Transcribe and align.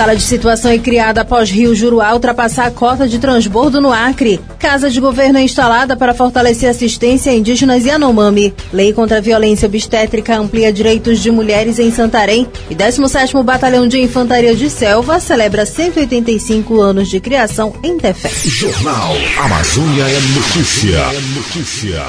Sala 0.00 0.16
de 0.16 0.22
situação 0.22 0.70
é 0.70 0.78
criada 0.78 1.20
após 1.20 1.50
Rio 1.50 1.74
Juruá 1.74 2.14
ultrapassar 2.14 2.64
a 2.64 2.70
cota 2.70 3.06
de 3.06 3.18
transbordo 3.18 3.82
no 3.82 3.92
Acre. 3.92 4.40
Casa 4.58 4.88
de 4.88 4.98
governo 4.98 5.38
é 5.38 5.42
instalada 5.42 5.94
para 5.94 6.14
fortalecer 6.14 6.70
assistência 6.70 7.30
a 7.30 7.34
indígenas 7.34 7.84
e 7.84 7.90
Anomami. 7.90 8.54
Lei 8.72 8.94
contra 8.94 9.18
a 9.18 9.20
violência 9.20 9.66
obstétrica 9.66 10.38
amplia 10.38 10.72
direitos 10.72 11.18
de 11.18 11.30
mulheres 11.30 11.78
em 11.78 11.92
Santarém. 11.92 12.48
E 12.70 12.74
17º 12.74 13.42
Batalhão 13.42 13.86
de 13.86 14.00
Infantaria 14.00 14.56
de 14.56 14.70
Selva 14.70 15.20
celebra 15.20 15.66
185 15.66 16.80
anos 16.80 17.10
de 17.10 17.20
criação 17.20 17.74
em 17.82 17.98
Tefé. 17.98 18.30
Jornal 18.30 19.12
Amazônia 19.38 20.04
é 20.04 20.20
notícia. 20.34 20.96
É 20.96 21.20
notícia. 21.34 22.04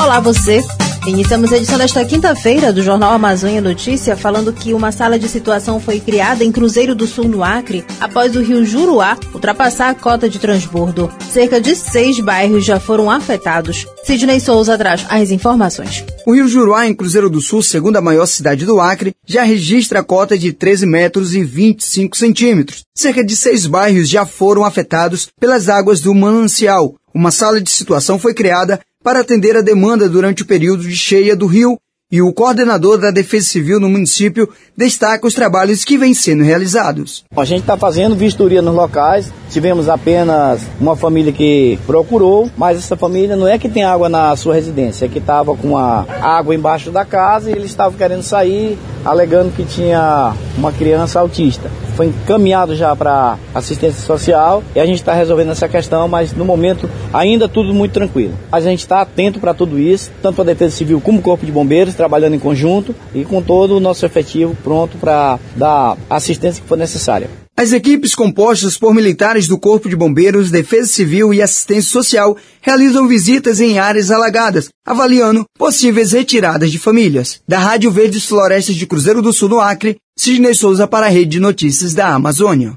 Olá 0.00 0.18
você. 0.18 0.64
Iniciamos 1.06 1.52
a 1.52 1.58
edição 1.58 1.76
desta 1.76 2.02
quinta-feira 2.02 2.72
do 2.72 2.82
Jornal 2.82 3.12
Amazônia 3.12 3.60
Notícia 3.60 4.16
falando 4.16 4.54
que 4.54 4.72
uma 4.72 4.90
sala 4.90 5.18
de 5.18 5.28
situação 5.28 5.78
foi 5.78 6.00
criada 6.00 6.42
em 6.42 6.50
Cruzeiro 6.50 6.94
do 6.94 7.06
Sul, 7.06 7.28
no 7.28 7.44
Acre, 7.44 7.84
após 8.00 8.34
o 8.34 8.40
rio 8.40 8.64
Juruá 8.64 9.18
ultrapassar 9.34 9.90
a 9.90 9.94
cota 9.94 10.30
de 10.30 10.38
transbordo. 10.38 11.12
Cerca 11.30 11.60
de 11.60 11.76
seis 11.76 12.18
bairros 12.20 12.64
já 12.64 12.80
foram 12.80 13.10
afetados. 13.10 13.86
Sidney 14.02 14.40
Souza 14.40 14.78
traz 14.78 15.04
as 15.10 15.30
informações. 15.30 16.02
O 16.26 16.32
rio 16.32 16.48
Juruá, 16.48 16.86
em 16.86 16.94
Cruzeiro 16.94 17.28
do 17.28 17.42
Sul, 17.42 17.62
segunda 17.62 18.00
maior 18.00 18.24
cidade 18.24 18.64
do 18.64 18.80
Acre, 18.80 19.14
já 19.26 19.42
registra 19.42 20.00
a 20.00 20.04
cota 20.04 20.38
de 20.38 20.54
13 20.54 20.86
metros 20.86 21.34
e 21.34 21.44
25 21.44 22.16
centímetros. 22.16 22.82
Cerca 22.94 23.22
de 23.22 23.36
seis 23.36 23.66
bairros 23.66 24.08
já 24.08 24.24
foram 24.24 24.64
afetados 24.64 25.28
pelas 25.38 25.68
águas 25.68 26.00
do 26.00 26.14
manancial. 26.14 26.94
Uma 27.14 27.30
sala 27.30 27.60
de 27.60 27.70
situação 27.70 28.18
foi 28.18 28.34
criada 28.34 28.80
para 29.04 29.20
atender 29.20 29.54
a 29.54 29.60
demanda 29.60 30.08
durante 30.08 30.42
o 30.42 30.46
período 30.46 30.82
de 30.82 30.96
cheia 30.96 31.36
do 31.36 31.46
rio 31.46 31.78
e 32.10 32.22
o 32.22 32.32
coordenador 32.32 32.96
da 32.96 33.10
Defesa 33.10 33.46
Civil 33.46 33.80
no 33.80 33.88
município 33.88 34.48
destaca 34.76 35.26
os 35.26 35.34
trabalhos 35.34 35.84
que 35.84 35.98
vêm 35.98 36.14
sendo 36.14 36.42
realizados. 36.42 37.24
A 37.36 37.44
gente 37.44 37.60
está 37.60 37.76
fazendo 37.76 38.14
vistoria 38.14 38.62
nos 38.62 38.74
locais, 38.74 39.32
tivemos 39.50 39.88
apenas 39.88 40.62
uma 40.80 40.96
família 40.96 41.32
que 41.32 41.78
procurou, 41.86 42.48
mas 42.56 42.78
essa 42.78 42.96
família 42.96 43.36
não 43.36 43.48
é 43.48 43.58
que 43.58 43.68
tem 43.68 43.84
água 43.84 44.08
na 44.08 44.34
sua 44.36 44.54
residência, 44.54 45.06
é 45.06 45.08
que 45.08 45.18
estava 45.18 45.56
com 45.56 45.76
a 45.76 46.06
água 46.22 46.54
embaixo 46.54 46.90
da 46.90 47.04
casa 47.04 47.50
e 47.50 47.52
eles 47.52 47.70
estavam 47.70 47.98
querendo 47.98 48.22
sair, 48.22 48.78
alegando 49.04 49.52
que 49.52 49.64
tinha 49.64 50.34
uma 50.56 50.72
criança 50.72 51.20
autista. 51.20 51.70
Foi 51.96 52.06
encaminhado 52.06 52.74
já 52.74 52.94
para 52.94 53.38
assistência 53.54 54.02
social 54.02 54.62
e 54.74 54.80
a 54.80 54.86
gente 54.86 54.96
está 54.96 55.14
resolvendo 55.14 55.52
essa 55.52 55.68
questão, 55.68 56.08
mas 56.08 56.32
no 56.32 56.44
momento 56.44 56.88
ainda 57.12 57.48
tudo 57.48 57.72
muito 57.72 57.92
tranquilo. 57.92 58.34
A 58.50 58.60
gente 58.60 58.80
está 58.80 59.00
atento 59.00 59.38
para 59.38 59.54
tudo 59.54 59.78
isso, 59.78 60.10
tanto 60.22 60.40
a 60.42 60.44
Defesa 60.44 60.76
Civil 60.76 61.00
como 61.00 61.18
o 61.18 61.22
Corpo 61.22 61.46
de 61.46 61.52
Bombeiros, 61.52 61.94
trabalhando 61.94 62.34
em 62.34 62.38
conjunto 62.40 62.94
e 63.14 63.24
com 63.24 63.40
todo 63.40 63.76
o 63.76 63.80
nosso 63.80 64.04
efetivo 64.04 64.56
pronto 64.62 64.98
para 64.98 65.38
dar 65.56 65.96
a 66.10 66.16
assistência 66.16 66.62
que 66.62 66.68
for 66.68 66.78
necessária. 66.78 67.43
As 67.56 67.72
equipes 67.72 68.16
compostas 68.16 68.76
por 68.76 68.92
militares 68.92 69.46
do 69.46 69.56
Corpo 69.56 69.88
de 69.88 69.94
Bombeiros, 69.94 70.50
Defesa 70.50 70.88
Civil 70.88 71.32
e 71.32 71.40
Assistência 71.40 71.88
Social 71.92 72.36
realizam 72.60 73.06
visitas 73.06 73.60
em 73.60 73.78
áreas 73.78 74.10
alagadas, 74.10 74.70
avaliando 74.84 75.44
possíveis 75.56 76.10
retiradas 76.10 76.72
de 76.72 76.80
famílias. 76.80 77.40
Da 77.46 77.60
Rádio 77.60 77.92
Verdes 77.92 78.26
Florestas 78.26 78.74
de 78.74 78.86
Cruzeiro 78.86 79.22
do 79.22 79.32
Sul, 79.32 79.48
no 79.48 79.60
Acre, 79.60 79.96
Sidney 80.18 80.52
Souza 80.52 80.88
para 80.88 81.06
a 81.06 81.08
Rede 81.08 81.30
de 81.30 81.40
Notícias 81.40 81.94
da 81.94 82.08
Amazônia. 82.08 82.74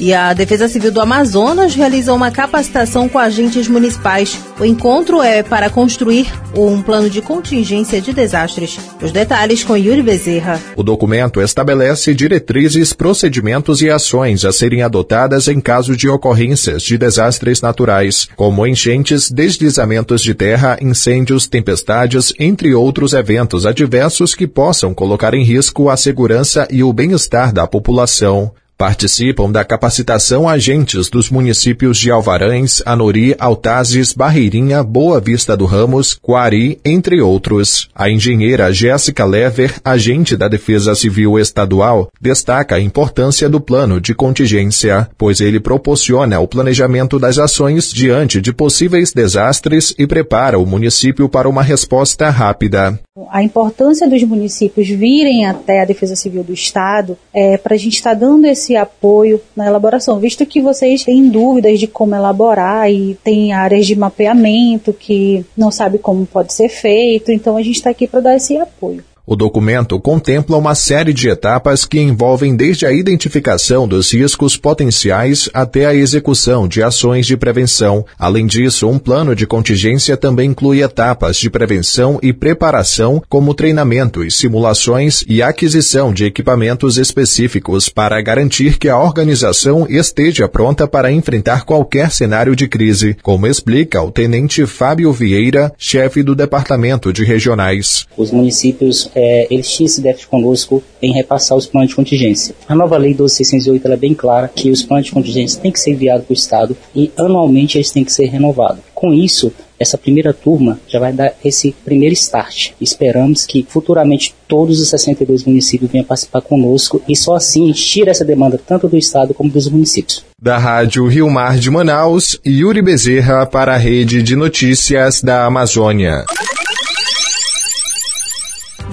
E 0.00 0.12
a 0.12 0.32
Defesa 0.32 0.68
Civil 0.68 0.90
do 0.90 1.00
Amazonas 1.00 1.74
realiza 1.74 2.12
uma 2.12 2.30
capacitação 2.30 3.08
com 3.08 3.18
agentes 3.18 3.68
municipais. 3.68 4.38
O 4.58 4.64
encontro 4.64 5.22
é 5.22 5.42
para 5.42 5.70
construir 5.70 6.26
um 6.56 6.82
plano 6.82 7.08
de 7.08 7.22
contingência 7.22 8.00
de 8.00 8.12
desastres. 8.12 8.78
Os 9.00 9.12
detalhes 9.12 9.62
com 9.62 9.76
Yuri 9.76 10.02
Bezerra. 10.02 10.60
O 10.76 10.82
documento 10.82 11.40
estabelece 11.40 12.14
diretrizes, 12.14 12.92
procedimentos 12.92 13.82
e 13.82 13.90
ações 13.90 14.44
a 14.44 14.52
serem 14.52 14.82
adotadas 14.82 15.48
em 15.48 15.60
caso 15.60 15.96
de 15.96 16.08
ocorrências 16.08 16.82
de 16.82 16.98
desastres 16.98 17.60
naturais, 17.60 18.28
como 18.36 18.66
enchentes, 18.66 19.30
deslizamentos 19.30 20.22
de 20.22 20.34
terra, 20.34 20.76
incêndios, 20.80 21.46
tempestades, 21.46 22.32
entre 22.38 22.74
outros 22.74 23.12
eventos 23.12 23.64
adversos 23.64 24.34
que 24.34 24.46
possam 24.46 24.92
colocar 24.92 25.34
em 25.34 25.44
risco 25.44 25.88
a 25.88 25.96
segurança 25.96 26.66
e 26.70 26.82
o 26.82 26.92
bem-estar 26.92 27.52
da 27.52 27.66
população. 27.66 28.52
Participam 28.76 29.52
da 29.52 29.64
capacitação 29.64 30.48
agentes 30.48 31.08
dos 31.08 31.30
municípios 31.30 31.96
de 31.96 32.10
Alvarães, 32.10 32.82
Anori, 32.84 33.36
Altazes, 33.38 34.12
Barreirinha, 34.12 34.82
Boa 34.82 35.20
Vista 35.20 35.56
do 35.56 35.64
Ramos, 35.64 36.18
Quari, 36.20 36.80
entre 36.84 37.20
outros. 37.20 37.88
A 37.94 38.10
engenheira 38.10 38.72
Jéssica 38.72 39.24
Lever, 39.24 39.74
agente 39.84 40.36
da 40.36 40.48
Defesa 40.48 40.94
Civil 40.96 41.38
Estadual, 41.38 42.10
destaca 42.20 42.74
a 42.74 42.80
importância 42.80 43.48
do 43.48 43.60
plano 43.60 44.00
de 44.00 44.12
contingência, 44.12 45.08
pois 45.16 45.40
ele 45.40 45.60
proporciona 45.60 46.40
o 46.40 46.48
planejamento 46.48 47.16
das 47.16 47.38
ações 47.38 47.92
diante 47.92 48.40
de 48.40 48.52
possíveis 48.52 49.12
desastres 49.12 49.94
e 49.96 50.04
prepara 50.04 50.58
o 50.58 50.66
município 50.66 51.28
para 51.28 51.48
uma 51.48 51.62
resposta 51.62 52.28
rápida. 52.28 52.98
A 53.30 53.42
importância 53.42 54.08
dos 54.08 54.22
municípios 54.24 54.88
virem 54.88 55.46
até 55.46 55.80
a 55.80 55.84
Defesa 55.84 56.16
Civil 56.16 56.42
do 56.42 56.52
Estado 56.52 57.16
é 57.32 57.56
para 57.56 57.74
a 57.74 57.78
gente 57.78 57.94
estar 57.94 58.14
tá 58.14 58.20
dando 58.20 58.46
esse 58.46 58.63
esse 58.64 58.76
apoio 58.76 59.40
na 59.54 59.66
elaboração, 59.66 60.18
visto 60.18 60.46
que 60.46 60.60
vocês 60.60 61.04
têm 61.04 61.28
dúvidas 61.28 61.78
de 61.78 61.86
como 61.86 62.14
elaborar 62.14 62.90
e 62.90 63.16
tem 63.22 63.52
áreas 63.52 63.86
de 63.86 63.94
mapeamento 63.94 64.92
que 64.92 65.44
não 65.56 65.70
sabe 65.70 65.98
como 65.98 66.26
pode 66.26 66.52
ser 66.52 66.68
feito, 66.68 67.30
então 67.30 67.56
a 67.56 67.62
gente 67.62 67.76
está 67.76 67.90
aqui 67.90 68.06
para 68.06 68.20
dar 68.20 68.36
esse 68.36 68.56
apoio. 68.56 69.04
O 69.26 69.34
documento 69.34 69.98
contempla 69.98 70.58
uma 70.58 70.74
série 70.74 71.14
de 71.14 71.30
etapas 71.30 71.86
que 71.86 71.98
envolvem 71.98 72.54
desde 72.54 72.84
a 72.84 72.92
identificação 72.92 73.88
dos 73.88 74.12
riscos 74.12 74.54
potenciais 74.54 75.48
até 75.54 75.86
a 75.86 75.94
execução 75.94 76.68
de 76.68 76.82
ações 76.82 77.26
de 77.26 77.34
prevenção. 77.34 78.04
Além 78.18 78.46
disso, 78.46 78.86
um 78.86 78.98
plano 78.98 79.34
de 79.34 79.46
contingência 79.46 80.14
também 80.14 80.50
inclui 80.50 80.82
etapas 80.82 81.38
de 81.38 81.48
prevenção 81.48 82.18
e 82.22 82.34
preparação, 82.34 83.22
como 83.26 83.54
treinamento 83.54 84.22
e 84.22 84.30
simulações 84.30 85.24
e 85.26 85.42
aquisição 85.42 86.12
de 86.12 86.26
equipamentos 86.26 86.98
específicos 86.98 87.88
para 87.88 88.20
garantir 88.20 88.76
que 88.76 88.90
a 88.90 88.98
organização 88.98 89.86
esteja 89.88 90.46
pronta 90.46 90.86
para 90.86 91.10
enfrentar 91.10 91.64
qualquer 91.64 92.10
cenário 92.10 92.54
de 92.54 92.68
crise, 92.68 93.16
como 93.22 93.46
explica 93.46 94.02
o 94.02 94.10
tenente 94.10 94.66
Fábio 94.66 95.10
Vieira, 95.14 95.72
chefe 95.78 96.22
do 96.22 96.34
Departamento 96.34 97.10
de 97.10 97.24
Regionais. 97.24 98.06
Os 98.18 98.30
municípios 98.30 99.13
é, 99.14 99.46
eles 99.50 99.70
tinham 99.70 99.86
esse 99.86 100.00
déficit 100.00 100.28
conosco 100.28 100.82
em 101.00 101.12
repassar 101.12 101.56
os 101.56 101.66
planos 101.66 101.90
de 101.90 101.96
contingência. 101.96 102.54
A 102.68 102.74
nova 102.74 102.96
lei 102.96 103.14
12608 103.14 103.86
é 103.88 103.96
bem 103.96 104.14
clara 104.14 104.48
que 104.48 104.70
os 104.70 104.82
planos 104.82 105.06
de 105.06 105.12
contingência 105.12 105.60
têm 105.60 105.70
que 105.70 105.80
ser 105.80 105.92
enviados 105.92 106.26
para 106.26 106.32
o 106.32 106.36
Estado 106.36 106.76
e 106.94 107.10
anualmente 107.16 107.76
eles 107.76 107.90
têm 107.90 108.04
que 108.04 108.12
ser 108.12 108.26
renovados. 108.26 108.80
Com 108.94 109.12
isso, 109.12 109.52
essa 109.78 109.98
primeira 109.98 110.32
turma 110.32 110.78
já 110.88 110.98
vai 110.98 111.12
dar 111.12 111.34
esse 111.44 111.74
primeiro 111.84 112.14
start. 112.14 112.70
Esperamos 112.80 113.44
que 113.44 113.66
futuramente 113.68 114.34
todos 114.46 114.80
os 114.80 114.88
62 114.88 115.44
municípios 115.44 115.90
venham 115.90 116.04
participar 116.04 116.40
conosco 116.40 117.02
e 117.08 117.16
só 117.16 117.34
assim 117.34 117.70
tira 117.72 118.10
essa 118.10 118.24
demanda 118.24 118.58
tanto 118.58 118.88
do 118.88 118.96
Estado 118.96 119.34
como 119.34 119.50
dos 119.50 119.68
municípios. 119.68 120.24
Da 120.40 120.58
Rádio 120.58 121.06
Rio 121.06 121.28
Mar 121.30 121.58
de 121.58 121.70
Manaus, 121.70 122.38
Yuri 122.46 122.82
Bezerra 122.82 123.46
para 123.46 123.74
a 123.74 123.78
Rede 123.78 124.22
de 124.22 124.36
Notícias 124.36 125.22
da 125.22 125.44
Amazônia. 125.46 126.24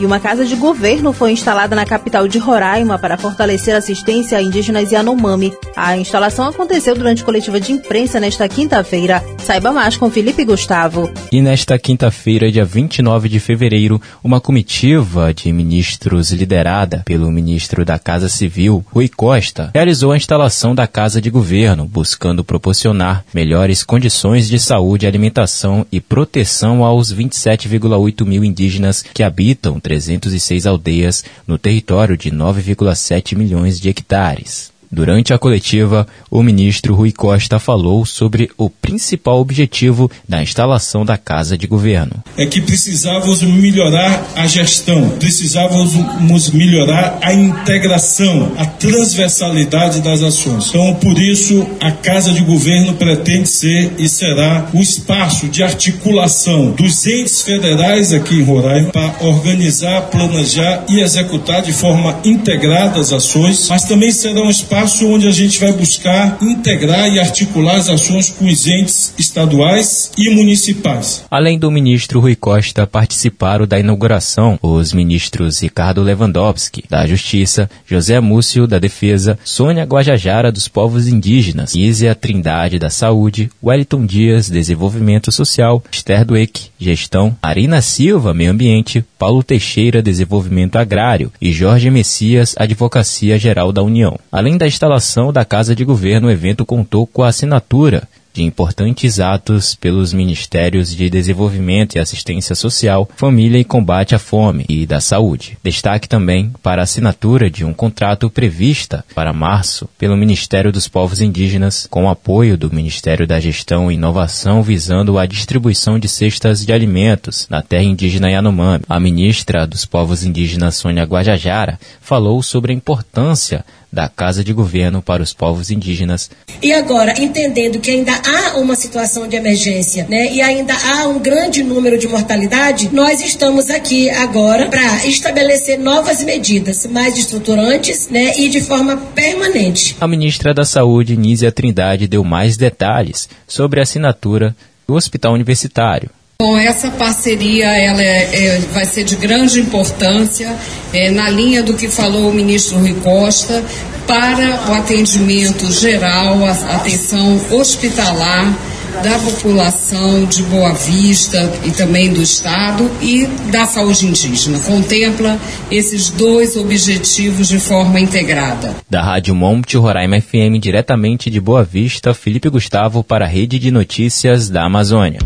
E 0.01 0.05
uma 0.05 0.19
casa 0.19 0.43
de 0.43 0.55
governo 0.55 1.13
foi 1.13 1.31
instalada 1.31 1.75
na 1.75 1.85
capital 1.85 2.27
de 2.27 2.39
Roraima 2.39 2.97
para 2.97 3.19
fortalecer 3.19 3.75
a 3.75 3.77
assistência 3.77 4.35
a 4.35 4.41
indígenas 4.41 4.91
Yanomami. 4.91 5.53
A 5.75 5.95
instalação 5.95 6.47
aconteceu 6.47 6.95
durante 6.95 7.23
coletiva 7.23 7.59
de 7.59 7.71
imprensa 7.71 8.19
nesta 8.19 8.49
quinta-feira. 8.49 9.23
Saiba 9.37 9.71
mais 9.71 9.95
com 9.95 10.09
Felipe 10.09 10.43
Gustavo. 10.43 11.07
E 11.31 11.39
nesta 11.39 11.77
quinta-feira, 11.77 12.51
dia 12.51 12.65
29 12.65 13.29
de 13.29 13.39
fevereiro, 13.39 14.01
uma 14.23 14.41
comitiva 14.41 15.31
de 15.35 15.53
ministros 15.53 16.31
liderada 16.31 17.03
pelo 17.05 17.29
ministro 17.29 17.85
da 17.85 17.99
Casa 17.99 18.27
Civil, 18.27 18.83
Rui 18.91 19.07
Costa, 19.07 19.69
realizou 19.71 20.13
a 20.13 20.17
instalação 20.17 20.73
da 20.73 20.87
casa 20.87 21.21
de 21.21 21.29
governo, 21.29 21.85
buscando 21.85 22.43
proporcionar 22.43 23.23
melhores 23.31 23.83
condições 23.83 24.49
de 24.49 24.57
saúde, 24.57 25.05
alimentação 25.05 25.85
e 25.91 26.01
proteção 26.01 26.83
aos 26.83 27.13
27,8 27.13 28.25
mil 28.25 28.43
indígenas 28.43 29.05
que 29.13 29.21
habitam 29.21 29.79
306 29.91 30.65
aldeias 30.65 31.25
no 31.45 31.57
território 31.57 32.15
de 32.15 32.31
9,7 32.31 33.35
milhões 33.35 33.77
de 33.77 33.89
hectares. 33.89 34.71
Durante 34.93 35.33
a 35.33 35.37
coletiva, 35.37 36.05
o 36.29 36.43
ministro 36.43 36.93
Rui 36.93 37.13
Costa 37.13 37.57
falou 37.59 38.05
sobre 38.05 38.49
o 38.57 38.69
principal 38.69 39.39
objetivo 39.39 40.11
da 40.27 40.43
instalação 40.43 41.05
da 41.05 41.17
Casa 41.17 41.57
de 41.57 41.65
Governo. 41.65 42.21
É 42.35 42.45
que 42.45 42.59
precisávamos 42.59 43.41
melhorar 43.41 44.21
a 44.35 44.45
gestão, 44.47 45.11
precisávamos 45.11 46.49
melhorar 46.51 47.19
a 47.21 47.33
integração, 47.33 48.51
a 48.57 48.65
transversalidade 48.65 50.01
das 50.01 50.21
ações. 50.21 50.67
Então, 50.67 50.93
por 50.95 51.17
isso, 51.17 51.65
a 51.79 51.91
Casa 51.93 52.33
de 52.33 52.41
Governo 52.41 52.93
pretende 52.95 53.47
ser 53.47 53.93
e 53.97 54.09
será 54.09 54.67
o 54.73 54.81
espaço 54.81 55.47
de 55.47 55.63
articulação 55.63 56.71
dos 56.71 57.07
entes 57.07 57.41
federais 57.41 58.11
aqui 58.11 58.35
em 58.35 58.43
Roraima 58.43 58.91
para 58.91 59.25
organizar, 59.25 60.01
planejar 60.09 60.83
e 60.89 60.99
executar 60.99 61.61
de 61.61 61.71
forma 61.71 62.19
integrada 62.25 62.99
as 62.99 63.13
ações, 63.13 63.69
mas 63.69 63.83
também 63.83 64.11
será 64.11 64.41
um 64.41 64.49
espaço 64.49 64.80
onde 65.03 65.27
a 65.27 65.31
gente 65.31 65.59
vai 65.59 65.71
buscar 65.73 66.39
integrar 66.41 67.07
e 67.07 67.19
articular 67.19 67.75
as 67.75 67.87
ações 67.87 68.29
com 68.31 68.45
os 68.45 68.67
entes 68.67 69.13
estaduais 69.17 70.11
e 70.17 70.29
municipais. 70.31 71.23
Além 71.29 71.59
do 71.59 71.69
ministro 71.69 72.19
Rui 72.19 72.35
Costa, 72.35 72.87
participaram 72.87 73.67
da 73.67 73.79
inauguração 73.79 74.57
os 74.61 74.91
ministros 74.91 75.59
Ricardo 75.61 76.01
Lewandowski, 76.01 76.83
da 76.89 77.05
Justiça, 77.05 77.69
José 77.85 78.19
Múcio, 78.19 78.65
da 78.65 78.79
Defesa, 78.79 79.37
Sônia 79.43 79.83
Guajajara, 79.83 80.51
dos 80.51 80.67
Povos 80.67 81.07
Indígenas, 81.07 81.75
Ísia 81.75 82.15
Trindade, 82.15 82.79
da 82.79 82.89
Saúde, 82.89 83.51
Wellington 83.63 84.05
Dias, 84.05 84.49
Desenvolvimento 84.49 85.31
Social, 85.31 85.83
Esther 85.91 86.25
Dueck, 86.25 86.71
Gestão, 86.79 87.37
Arina 87.41 87.81
Silva, 87.83 88.33
Meio 88.33 88.51
Ambiente, 88.51 89.05
Paulo 89.19 89.43
Teixeira, 89.43 90.01
Desenvolvimento 90.01 90.77
Agrário 90.77 91.31
e 91.39 91.53
Jorge 91.53 91.91
Messias, 91.91 92.55
Advocacia 92.57 93.37
Geral 93.37 93.71
da 93.71 93.83
União. 93.83 94.19
Além 94.31 94.57
da 94.57 94.70
instalação 94.71 95.31
da 95.31 95.43
Casa 95.43 95.75
de 95.75 95.83
Governo, 95.83 96.27
o 96.27 96.31
evento 96.31 96.65
contou 96.65 97.05
com 97.05 97.23
a 97.23 97.27
assinatura 97.27 98.07
de 98.33 98.43
importantes 98.43 99.19
atos 99.19 99.75
pelos 99.75 100.13
Ministérios 100.13 100.95
de 100.95 101.09
Desenvolvimento 101.09 101.95
e 101.95 101.99
Assistência 101.99 102.55
Social, 102.55 103.09
Família 103.15 103.59
e 103.59 103.63
Combate 103.63 104.15
à 104.15 104.19
Fome 104.19 104.65
e 104.69 104.85
da 104.85 105.01
Saúde. 105.01 105.57
Destaque 105.63 106.07
também 106.07 106.51
para 106.63 106.81
a 106.81 106.83
assinatura 106.83 107.49
de 107.49 107.65
um 107.65 107.73
contrato 107.73 108.29
prevista 108.29 109.03
para 109.13 109.33
março 109.33 109.89
pelo 109.97 110.15
Ministério 110.15 110.71
dos 110.71 110.87
Povos 110.87 111.21
Indígenas, 111.21 111.87
com 111.89 112.09
apoio 112.09 112.57
do 112.57 112.73
Ministério 112.73 113.27
da 113.27 113.39
Gestão 113.39 113.91
e 113.91 113.95
Inovação, 113.95 114.63
visando 114.63 115.17
a 115.17 115.25
distribuição 115.25 115.99
de 115.99 116.07
cestas 116.07 116.65
de 116.65 116.71
alimentos 116.71 117.47
na 117.49 117.61
terra 117.61 117.83
indígena 117.83 118.31
Yanomami. 118.31 118.83
A 118.87 118.99
ministra 118.99 119.67
dos 119.67 119.85
Povos 119.85 120.23
Indígenas, 120.23 120.75
Sônia 120.75 121.03
Guajajara, 121.03 121.79
falou 121.99 122.41
sobre 122.41 122.71
a 122.71 122.75
importância 122.75 123.65
da 123.91 124.07
Casa 124.07 124.43
de 124.43 124.53
Governo 124.53 125.01
para 125.01 125.21
os 125.21 125.33
povos 125.33 125.69
indígenas. 125.69 126.29
E 126.61 126.71
agora, 126.71 127.19
entendendo 127.21 127.79
que 127.79 127.91
ainda 127.91 128.13
há 128.13 128.57
uma 128.57 128.75
situação 128.75 129.27
de 129.27 129.35
emergência, 129.35 130.05
né, 130.07 130.31
e 130.31 130.41
ainda 130.41 130.73
há 130.73 131.07
um 131.07 131.19
grande 131.19 131.63
número 131.63 131.97
de 131.97 132.07
mortalidade, 132.07 132.89
nós 132.93 133.21
estamos 133.21 133.69
aqui 133.69 134.09
agora 134.09 134.67
para 134.67 135.05
estabelecer 135.05 135.77
novas 135.77 136.23
medidas 136.23 136.85
mais 136.85 137.17
estruturantes, 137.17 138.07
né, 138.09 138.33
e 138.37 138.49
de 138.49 138.61
forma 138.61 138.95
permanente. 139.13 139.97
A 139.99 140.07
ministra 140.07 140.53
da 140.53 140.63
Saúde, 140.63 141.17
Nízia 141.17 141.51
Trindade, 141.51 142.07
deu 142.07 142.23
mais 142.23 142.55
detalhes 142.55 143.27
sobre 143.47 143.79
a 143.79 143.83
assinatura 143.83 144.55
do 144.87 144.95
Hospital 144.95 145.33
Universitário. 145.33 146.09
Bom, 146.41 146.57
essa 146.57 146.89
parceria 146.89 147.67
ela 147.67 148.01
é, 148.01 148.29
é, 148.33 148.59
vai 148.73 148.83
ser 148.83 149.03
de 149.03 149.15
grande 149.15 149.59
importância 149.59 150.57
é, 150.91 151.11
na 151.11 151.29
linha 151.29 151.61
do 151.61 151.75
que 151.75 151.87
falou 151.87 152.31
o 152.31 152.33
ministro 152.33 152.79
Rui 152.79 152.95
Costa 152.95 153.63
para 154.07 154.59
o 154.67 154.73
atendimento 154.73 155.71
geral, 155.71 156.43
a 156.43 156.77
atenção 156.77 157.39
hospitalar 157.51 158.57
da 159.03 159.19
população 159.19 160.25
de 160.25 160.41
Boa 160.41 160.73
Vista 160.73 161.37
e 161.63 161.69
também 161.69 162.11
do 162.11 162.19
Estado 162.19 162.89
e 163.03 163.27
da 163.51 163.67
saúde 163.67 164.07
indígena. 164.07 164.57
Contempla 164.61 165.39
esses 165.69 166.09
dois 166.09 166.57
objetivos 166.57 167.49
de 167.49 167.59
forma 167.59 167.99
integrada. 167.99 168.75
Da 168.89 169.03
Rádio 169.03 169.35
Monte 169.35 169.77
Roraima 169.77 170.19
FM, 170.19 170.59
diretamente 170.59 171.29
de 171.29 171.39
Boa 171.39 171.63
Vista, 171.63 172.15
Felipe 172.15 172.49
Gustavo 172.49 173.03
para 173.03 173.25
a 173.25 173.27
Rede 173.27 173.59
de 173.59 173.69
Notícias 173.69 174.49
da 174.49 174.65
Amazônia. 174.65 175.19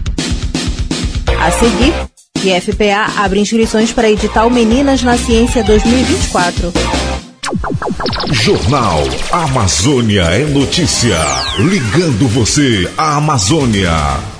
A 1.45 1.51
seguir, 1.51 1.93
FPA 2.59 3.21
abre 3.23 3.39
inscrições 3.39 3.93
para 3.93 4.09
edital 4.09 4.49
Meninas 4.49 5.03
na 5.03 5.15
Ciência 5.15 5.63
2024. 5.63 6.73
Jornal 8.31 9.03
Amazônia 9.31 10.23
é 10.23 10.43
notícia. 10.43 11.19
Ligando 11.59 12.27
você 12.29 12.91
à 12.97 13.17
Amazônia. 13.17 14.34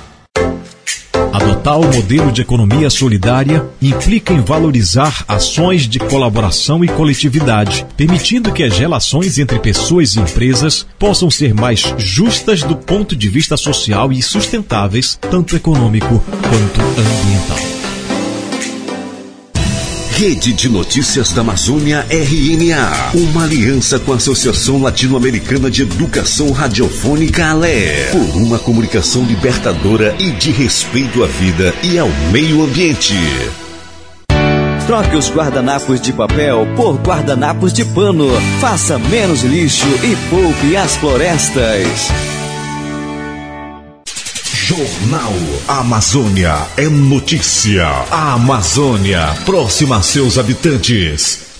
Adotar 1.35 1.77
o 1.77 1.93
modelo 1.93 2.31
de 2.31 2.41
economia 2.41 2.89
solidária 2.89 3.65
implica 3.81 4.31
em 4.31 4.39
valorizar 4.39 5.25
ações 5.27 5.81
de 5.81 5.99
colaboração 5.99 6.81
e 6.81 6.87
coletividade, 6.87 7.85
permitindo 7.97 8.53
que 8.53 8.63
as 8.63 8.77
relações 8.77 9.37
entre 9.37 9.59
pessoas 9.59 10.15
e 10.15 10.21
empresas 10.21 10.87
possam 10.97 11.29
ser 11.29 11.53
mais 11.53 11.93
justas 11.97 12.63
do 12.63 12.77
ponto 12.77 13.17
de 13.17 13.27
vista 13.27 13.57
social 13.57 14.13
e 14.13 14.21
sustentáveis, 14.21 15.19
tanto 15.29 15.57
econômico 15.57 16.23
quanto 16.41 16.81
ambiental. 16.81 17.84
Rede 20.15 20.53
de 20.53 20.69
Notícias 20.69 21.33
da 21.33 21.41
Amazônia 21.41 22.07
RNA. 22.09 23.11
Uma 23.15 23.43
aliança 23.43 23.99
com 23.99 24.13
a 24.13 24.15
Associação 24.15 24.81
Latino-Americana 24.81 25.69
de 25.69 25.81
Educação 25.81 26.51
Radiofônica 26.51 27.45
ALE. 27.45 28.05
Por 28.13 28.37
uma 28.37 28.57
comunicação 28.57 29.25
libertadora 29.25 30.15
e 30.17 30.31
de 30.31 30.51
respeito 30.51 31.21
à 31.21 31.27
vida 31.27 31.73
e 31.83 31.99
ao 31.99 32.07
meio 32.31 32.63
ambiente. 32.63 33.13
Troque 34.87 35.17
os 35.17 35.29
guardanapos 35.29 35.99
de 35.99 36.13
papel 36.13 36.65
por 36.77 36.95
guardanapos 36.95 37.73
de 37.73 37.83
pano. 37.83 38.29
Faça 38.61 38.97
menos 38.97 39.43
lixo 39.43 39.85
e 40.01 40.15
poupe 40.29 40.77
as 40.77 40.95
florestas. 40.95 42.34
Jornal 44.67 45.31
Amazônia 45.67 46.67
é 46.75 46.89
notícia. 46.89 47.85
A 48.09 48.33
Amazônia 48.33 49.21
próxima 49.45 49.97
a 49.97 50.01
seus 50.01 50.39
habitantes. 50.39 51.54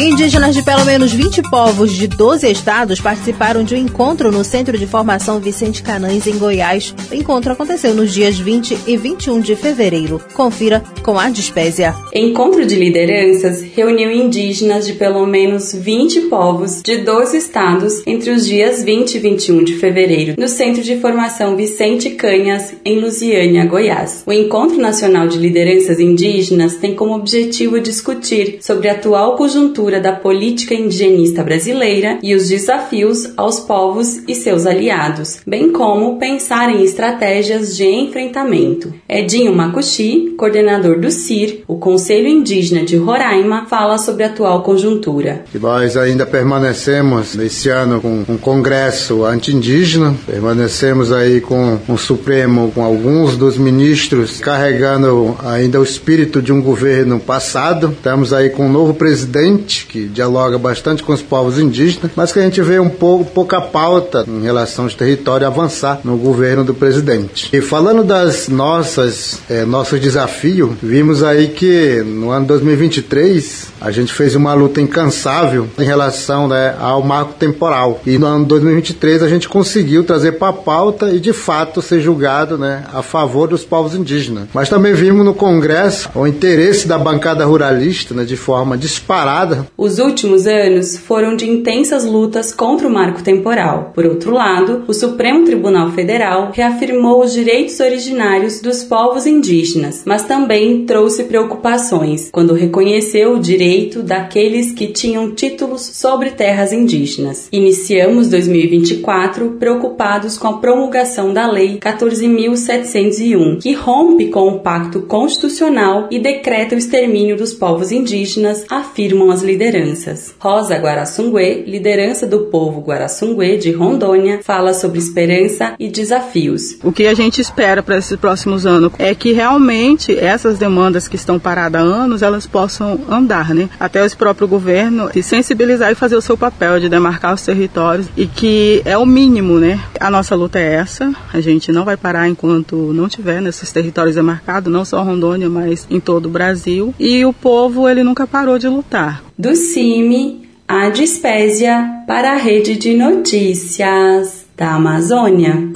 Indígenas 0.00 0.54
de 0.54 0.62
pelo 0.62 0.84
menos 0.84 1.12
20 1.12 1.42
povos 1.50 1.92
de 1.92 2.06
12 2.06 2.48
estados 2.48 3.00
participaram 3.00 3.64
de 3.64 3.74
um 3.74 3.78
encontro 3.78 4.30
no 4.30 4.44
Centro 4.44 4.78
de 4.78 4.86
Formação 4.86 5.40
Vicente 5.40 5.82
Canães, 5.82 6.24
em 6.28 6.38
Goiás. 6.38 6.94
O 7.10 7.14
encontro 7.16 7.52
aconteceu 7.52 7.92
nos 7.92 8.14
dias 8.14 8.38
20 8.38 8.78
e 8.86 8.96
21 8.96 9.40
de 9.40 9.56
fevereiro. 9.56 10.20
Confira 10.34 10.84
com 11.02 11.18
a 11.18 11.28
Dispésia. 11.28 11.96
Encontro 12.14 12.64
de 12.64 12.76
lideranças 12.76 13.60
reuniu 13.60 14.12
indígenas 14.12 14.86
de 14.86 14.92
pelo 14.92 15.26
menos 15.26 15.74
20 15.74 16.22
povos 16.28 16.80
de 16.80 16.98
12 16.98 17.36
estados 17.36 18.06
entre 18.06 18.30
os 18.30 18.46
dias 18.46 18.84
20 18.84 19.16
e 19.16 19.18
21 19.18 19.64
de 19.64 19.74
fevereiro, 19.78 20.34
no 20.38 20.46
Centro 20.46 20.80
de 20.80 21.00
Formação 21.00 21.56
Vicente 21.56 22.10
Canhas, 22.10 22.72
em 22.84 23.00
Lusiânia, 23.00 23.66
Goiás. 23.66 24.22
O 24.24 24.32
Encontro 24.32 24.80
Nacional 24.80 25.26
de 25.26 25.38
Lideranças 25.38 25.98
Indígenas 25.98 26.76
tem 26.76 26.94
como 26.94 27.16
objetivo 27.16 27.80
discutir 27.80 28.58
sobre 28.60 28.88
a 28.88 28.92
atual 28.92 29.34
conjuntura 29.34 29.87
da 29.96 30.12
política 30.12 30.74
indigenista 30.74 31.42
brasileira 31.42 32.18
e 32.22 32.34
os 32.34 32.48
desafios 32.48 33.32
aos 33.36 33.58
povos 33.60 34.18
e 34.28 34.34
seus 34.34 34.66
aliados, 34.66 35.40
bem 35.46 35.72
como 35.72 36.18
pensar 36.18 36.68
em 36.68 36.84
estratégias 36.84 37.74
de 37.74 37.86
enfrentamento. 37.86 38.92
Edinho 39.08 39.54
Macuxi, 39.54 40.34
coordenador 40.36 41.00
do 41.00 41.10
CIR, 41.10 41.64
o 41.66 41.78
Conselho 41.78 42.28
Indígena 42.28 42.84
de 42.84 42.96
Roraima, 42.96 43.64
fala 43.66 43.96
sobre 43.96 44.24
a 44.24 44.26
atual 44.26 44.62
conjuntura. 44.62 45.44
E 45.54 45.58
nós 45.58 45.96
ainda 45.96 46.26
permanecemos 46.26 47.34
nesse 47.34 47.70
ano 47.70 48.00
com 48.00 48.24
um 48.28 48.36
congresso 48.36 49.24
anti-indígena, 49.24 50.14
permanecemos 50.26 51.10
aí 51.10 51.40
com 51.40 51.78
um 51.88 51.96
Supremo, 51.96 52.70
com 52.74 52.82
alguns 52.82 53.36
dos 53.36 53.56
ministros 53.56 54.40
carregando 54.40 55.36
ainda 55.44 55.80
o 55.80 55.82
espírito 55.82 56.42
de 56.42 56.52
um 56.52 56.60
governo 56.60 57.18
passado. 57.18 57.90
Estamos 57.90 58.32
aí 58.32 58.50
com 58.50 58.66
um 58.66 58.72
novo 58.72 58.94
presidente 58.94 59.67
que 59.68 60.06
dialoga 60.06 60.58
bastante 60.58 61.02
com 61.02 61.12
os 61.12 61.22
povos 61.22 61.58
indígenas, 61.58 62.10
mas 62.16 62.32
que 62.32 62.38
a 62.38 62.42
gente 62.42 62.60
vê 62.60 62.78
um 62.78 62.88
pouco 62.88 63.24
pouca 63.24 63.60
pauta 63.60 64.24
em 64.26 64.42
relação 64.42 64.84
aos 64.84 64.94
territórios 64.94 65.46
avançar 65.46 66.00
no 66.04 66.16
governo 66.16 66.64
do 66.64 66.74
presidente. 66.74 67.48
E 67.52 67.60
falando 67.60 68.04
das 68.04 68.48
nossas 68.48 69.40
é, 69.48 69.64
nossos 69.64 70.00
desafios, 70.00 70.70
vimos 70.82 71.22
aí 71.22 71.48
que 71.48 72.02
no 72.04 72.30
ano 72.30 72.46
2023 72.46 73.68
a 73.80 73.90
gente 73.90 74.12
fez 74.12 74.34
uma 74.34 74.54
luta 74.54 74.80
incansável 74.80 75.68
em 75.78 75.84
relação 75.84 76.48
né, 76.48 76.74
ao 76.80 77.02
marco 77.02 77.34
temporal. 77.34 78.00
E 78.06 78.18
no 78.18 78.26
ano 78.26 78.44
2023 78.44 79.22
a 79.22 79.28
gente 79.28 79.48
conseguiu 79.48 80.04
trazer 80.04 80.32
para 80.32 80.48
a 80.48 80.52
pauta 80.52 81.10
e 81.10 81.20
de 81.20 81.32
fato 81.32 81.82
ser 81.82 82.00
julgado 82.00 82.58
né, 82.58 82.84
a 82.92 83.02
favor 83.02 83.48
dos 83.48 83.64
povos 83.64 83.94
indígenas. 83.94 84.48
Mas 84.52 84.68
também 84.68 84.94
vimos 84.94 85.24
no 85.24 85.34
Congresso 85.34 86.10
o 86.14 86.26
interesse 86.26 86.86
da 86.86 86.98
bancada 86.98 87.44
ruralista 87.44 88.14
né, 88.14 88.24
de 88.24 88.36
forma 88.36 88.76
disparada 88.76 89.57
Os 89.76 89.98
últimos 89.98 90.46
anos 90.46 90.96
foram 90.96 91.36
de 91.36 91.48
intensas 91.48 92.04
lutas 92.04 92.52
contra 92.52 92.86
o 92.86 92.90
marco 92.90 93.22
temporal. 93.22 93.92
Por 93.94 94.06
outro 94.06 94.32
lado, 94.32 94.84
o 94.86 94.94
Supremo 94.94 95.44
Tribunal 95.44 95.90
Federal 95.92 96.50
reafirmou 96.52 97.22
os 97.22 97.32
direitos 97.32 97.80
originários 97.80 98.60
dos 98.60 98.82
povos 98.84 99.26
indígenas, 99.26 100.02
mas 100.04 100.24
também 100.24 100.84
trouxe 100.84 101.24
preocupações 101.24 102.28
quando 102.30 102.54
reconheceu 102.54 103.34
o 103.34 103.40
direito 103.40 104.02
daqueles 104.02 104.72
que 104.72 104.88
tinham 104.88 105.30
títulos 105.30 105.82
sobre 105.82 106.30
terras 106.30 106.72
indígenas. 106.72 107.48
Iniciamos 107.52 108.28
2024 108.28 109.56
preocupados 109.58 110.36
com 110.38 110.48
a 110.48 110.58
promulgação 110.58 111.32
da 111.32 111.50
Lei 111.50 111.78
14.701, 111.78 113.60
que 113.60 113.72
rompe 113.72 114.26
com 114.28 114.48
o 114.48 114.60
Pacto 114.60 115.02
Constitucional 115.02 116.08
e 116.10 116.18
decreta 116.18 116.74
o 116.74 116.78
extermínio 116.78 117.36
dos 117.36 117.54
povos 117.54 117.92
indígenas, 117.92 118.64
afirmam 118.68 119.30
as 119.30 119.42
lideranças. 119.48 120.34
Rosa 120.38 120.76
Guaraçungue, 120.76 121.64
liderança 121.66 122.26
do 122.26 122.40
povo 122.46 122.82
Guaraçungue 122.82 123.56
de 123.56 123.72
Rondônia, 123.72 124.40
fala 124.42 124.74
sobre 124.74 124.98
esperança 124.98 125.74
e 125.78 125.88
desafios. 125.88 126.76
O 126.84 126.92
que 126.92 127.06
a 127.06 127.14
gente 127.14 127.40
espera 127.40 127.82
para 127.82 127.96
esses 127.96 128.16
próximos 128.18 128.66
anos 128.66 128.92
é 128.98 129.14
que 129.14 129.32
realmente 129.32 130.16
essas 130.16 130.58
demandas 130.58 131.08
que 131.08 131.16
estão 131.16 131.38
paradas 131.38 131.80
há 131.80 131.84
anos, 131.84 132.22
elas 132.22 132.46
possam 132.46 133.00
andar, 133.08 133.54
né? 133.54 133.70
Até 133.80 134.04
o 134.04 134.16
próprio 134.18 134.46
governo 134.46 135.10
se 135.12 135.22
sensibilizar 135.22 135.90
e 135.90 135.94
fazer 135.94 136.16
o 136.16 136.20
seu 136.20 136.36
papel 136.36 136.78
de 136.78 136.88
demarcar 136.88 137.34
os 137.34 137.42
territórios 137.42 138.08
e 138.16 138.26
que 138.26 138.82
é 138.84 138.98
o 138.98 139.06
mínimo, 139.06 139.58
né? 139.58 139.80
A 140.00 140.10
nossa 140.10 140.34
luta 140.34 140.58
é 140.58 140.74
essa, 140.74 141.14
a 141.32 141.40
gente 141.40 141.72
não 141.72 141.84
vai 141.84 141.96
parar 141.96 142.28
enquanto 142.28 142.92
não 142.92 143.08
tiver 143.08 143.40
nesses 143.40 143.72
territórios 143.72 144.14
demarcados, 144.14 144.72
não 144.72 144.84
só 144.84 145.02
Rondônia, 145.02 145.48
mas 145.48 145.86
em 145.90 146.00
todo 146.00 146.26
o 146.26 146.30
Brasil. 146.30 146.94
E 146.98 147.24
o 147.24 147.32
povo, 147.32 147.88
ele 147.88 148.02
nunca 148.02 148.26
parou 148.26 148.58
de 148.58 148.68
lutar. 148.68 149.22
Do 149.36 149.54
CIMI, 149.54 150.48
a 150.66 150.90
Dispésia 150.90 152.02
para 152.06 152.32
a 152.32 152.36
Rede 152.36 152.76
de 152.76 152.94
Notícias 152.94 154.46
da 154.56 154.74
Amazônia. 154.74 155.70